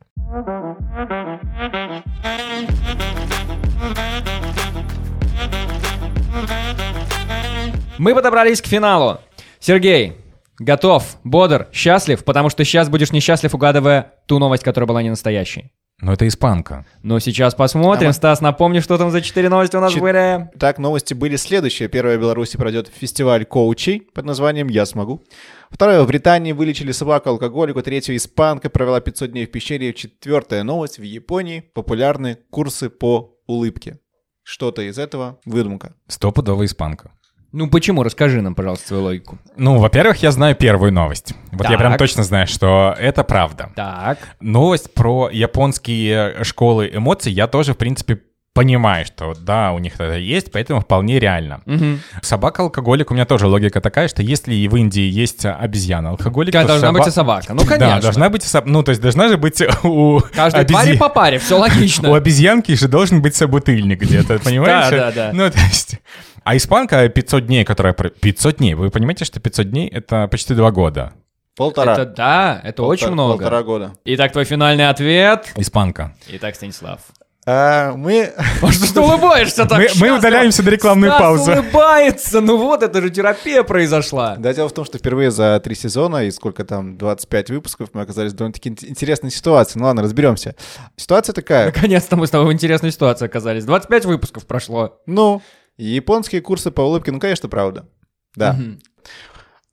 [7.98, 9.20] Мы подобрались к финалу.
[9.60, 10.14] Сергей,
[10.60, 15.72] готов, бодр, счастлив, потому что сейчас будешь несчастлив, угадывая ту новость, которая была не настоящей.
[16.02, 16.86] Но это испанка.
[17.02, 18.08] Но сейчас посмотрим.
[18.08, 20.50] А мы- Стас, напомни, что там за четыре новости у нас Чет- были.
[20.60, 21.88] Так, новости были следующие.
[21.88, 25.24] Первое в Беларуси пройдет фестиваль коучей под названием «Я смогу».
[25.70, 27.82] Второе, в Британии вылечили собаку алкоголику.
[27.84, 29.94] Третье, испанка провела 500 дней в пещере.
[29.94, 34.00] Четвертая новость, в Японии популярны курсы по улыбке.
[34.42, 35.96] Что-то из этого выдумка.
[36.10, 37.12] Стопудовая испанка.
[37.54, 38.02] Ну почему?
[38.04, 39.38] Расскажи нам, пожалуйста, свою логику.
[39.56, 41.34] Ну, во-первых, я знаю первую новость.
[41.52, 42.00] Вот я прям Так.
[42.00, 43.70] точно знаю, что это правда.
[43.76, 44.18] Так.
[44.42, 48.20] Новость про японские школы эмоций я тоже, в принципе,
[48.56, 51.62] понимаю, что да, у них это есть, поэтому вполне реально.
[51.66, 52.02] Мгм.
[52.22, 56.68] Собака-алкоголик, у меня тоже логика такая, что если и в Индии есть обезьяна-алкоголик, Какая то
[56.80, 57.54] должна соба- быть и собака.
[57.54, 57.78] Ну, конечно.
[57.96, 60.98] Да, должна быть, и соб- ну, то есть должна же быть у, Каждой обези- твари
[60.98, 62.16] по паре, все у логично.
[62.16, 64.90] обезьянки же должен быть собутыльник где-то, понимаешь?
[64.92, 65.30] Да, да, да.
[65.34, 66.00] Ну, то есть...
[66.44, 67.94] А испанка 500 дней, которая...
[67.94, 71.14] про- 500 дней, вы понимаете, что 500 дней— это почти два года.
[71.56, 71.94] Полтора.
[71.94, 73.34] Это да, это очень Полтора- много.
[73.38, 73.94] Полтора года.
[74.06, 75.52] Итак, твой финальный ответ.
[75.56, 76.16] Испанка.
[76.30, 77.00] Итак, Станислав.
[77.46, 78.32] А, мы...
[78.62, 81.52] А что ты улыбаешься так Мы, мы удаляемся на рекламную Стас паузу.
[81.52, 84.38] улыбается, ну вот, это же терапия произошла.
[84.38, 88.02] Да, дело в том, что впервые за три сезона и сколько там, 25 выпусков, мы
[88.02, 89.78] оказались в довольно-таки ин- интересной ситуации.
[89.78, 90.56] Ну ладно, разберемся.
[90.96, 91.66] Ситуация такая.
[91.66, 93.66] Наконец-то мы с тобой в интересной ситуации оказались.
[93.66, 95.00] 25 выпусков прошло.
[95.06, 95.42] Ну,
[95.78, 97.88] японские курсы по улыбке, ну, конечно, правда.
[98.36, 98.58] Да.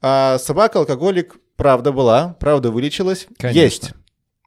[0.03, 3.27] А собака-алкоголик, правда была, правда вылечилась.
[3.39, 3.59] Конечно.
[3.61, 3.93] Есть.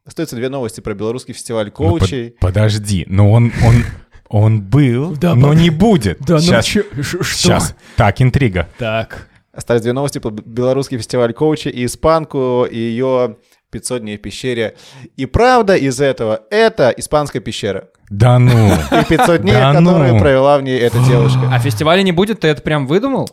[0.04, 2.36] Остаются две новости про белорусский фестиваль Ну, под- коучей.
[2.40, 3.84] подожди, но он, он,
[4.28, 6.18] он был, Да, но под- не будет.
[6.20, 7.24] Да, ну Сейчас, чё- ш- что?
[7.24, 7.74] сейчас.
[7.96, 8.68] Так, интрига.
[8.78, 9.28] Так.
[9.52, 13.36] Остались две новости про белорусский фестиваль коучей и испанку, и ее
[13.74, 14.74] 500 дней в пещере.
[15.16, 17.88] И правда из этого— это испанская пещера.
[18.08, 18.72] Да ну.
[18.74, 20.20] И 500 дней, Да которые ну.
[20.20, 21.40] провела в ней эта девушка.
[21.52, 23.28] А фестиваля не будет, ты это прям выдумал?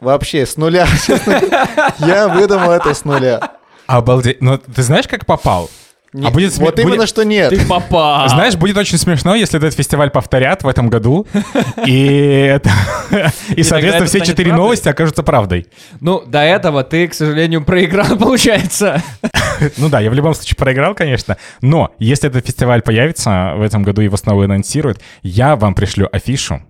[0.00, 0.86] Вообще, с нуля.
[1.98, 3.52] Я выдумал это с нуля.
[3.86, 4.40] Обалдеть.
[4.40, 5.68] Но ты знаешь, как попал?
[6.12, 7.48] Не- А будет сме- вот именно будет- что нет.
[7.50, 8.28] Ты попал.
[8.28, 11.26] Знаешь, будет очень смешно, если этот фестиваль повторят в этом году,
[11.86, 12.70] и это...
[13.56, 15.68] И, соответственно, все четыре новости окажутся правдой.
[16.00, 19.02] Ну, до этого ты, к сожалению, проиграл, получается.
[19.78, 23.82] Ну да, я в любом случае проиграл, конечно, но если этот фестиваль появится в этом
[23.82, 26.62] году, его снова анонсируют, я вам пришлю афишу.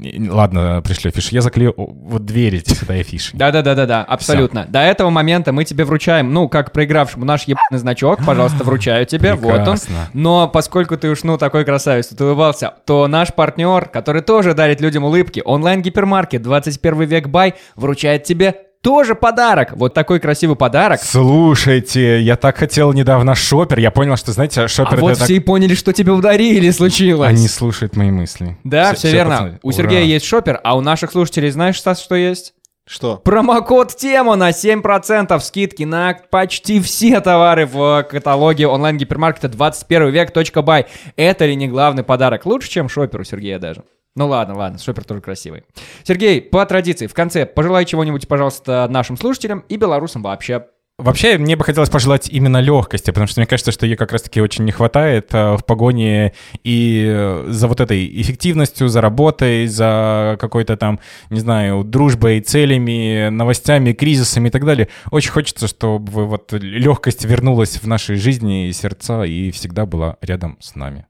[0.00, 1.28] И- Ладно, пришлю афишу.
[1.30, 3.30] Я заклею вот двери сюда афиши.
[3.36, 4.64] Да-да-да-да-да, абсолютно.
[4.68, 9.34] До этого момента мы тебе вручаем, ну, как проигравшему наш ебаный значок, пожалуйста, вручаю тебе,
[9.34, 9.76] вот он.
[10.12, 14.80] Но поскольку ты уж, ну, такой красавец, ты улыбался, то наш партнер, который тоже дарит
[14.80, 18.54] людям улыбки, онлайн-гипермаркет 21 век бай, вручает тебе
[18.84, 19.72] тоже подарок.
[19.72, 21.00] Вот такой красивый подарок.
[21.02, 23.78] Слушайте, я так хотел недавно шопер.
[23.80, 26.70] Я понял, что, знаете, А шопер вот это так- все и поняли, что тебе ударили
[26.70, 27.28] случилось.
[27.30, 28.56] Они слушают мои мысли.
[28.62, 29.30] Да, Всё- все, всё, верно.
[29.36, 29.76] пацаны, У ура.
[29.76, 32.54] Сергея есть шопер, а у наших слушателей знаешь, Стас, что есть?
[32.86, 33.16] Что?
[33.16, 40.84] Промокод тема на 7% скидки на почти все товары в каталоге онлайн-гипермаркета 21 век.бай.
[41.16, 42.44] Это ли не главный подарок?
[42.44, 43.84] Лучше, чем шопер у Сергея даже.
[44.16, 45.64] Ну ладно, ладно, шопер тоже красивый.
[46.04, 50.66] Сергей, по традиции, в конце пожелай чего-нибудь, пожалуйста, нашим слушателям и белорусам вообще.
[50.96, 54.40] Вообще, мне бы хотелось пожелать именно легкости, потому что мне кажется, что ее как раз-таки
[54.40, 60.36] очень не хватает э, в погоне и э, за вот этой эффективностью, за работой, за
[60.40, 61.00] какой-то там,
[61.30, 64.88] не знаю, дружбой, целями, новостями, кризисами и так далее.
[65.10, 70.58] Очень хочется, чтобы вот легкость вернулась в нашей жизни и сердца и всегда была рядом
[70.60, 71.06] с нами.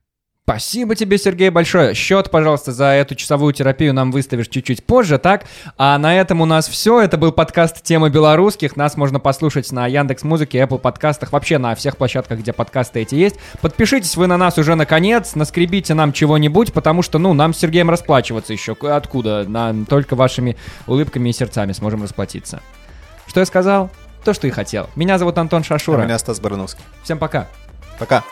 [0.47, 1.95] Спасибо тебе, Сергей, большое.
[1.95, 5.47] Счет, пожалуйста, за эту часовую терапию нам выставишь чуть-чуть позже, так?
[5.79, 7.01] А на этом у нас все.
[7.01, 8.77] Это был подкаст «Тема белорусских».
[8.77, 13.15] Нас можно послушать на Яндекс Музыке, Apple подкастах, вообще на всех площадках, где подкасты эти
[13.15, 13.37] есть.
[13.63, 17.89] Подпишитесь вы на нас уже наконец, наскребите нам чего-нибудь, потому что, ну, нам с Сергеем
[17.89, 18.77] расплачиваться еще.
[18.83, 19.45] Откуда?
[19.49, 22.61] На, только вашими улыбками и сердцами сможем расплатиться.
[23.27, 23.91] Что я сказал?
[24.27, 24.91] То, что и хотел.
[24.95, 26.03] Меня зовут Антон Шашура.
[26.03, 26.85] А меня Стас Барановский.
[27.03, 27.49] Всем пока.
[27.99, 28.23] Пока.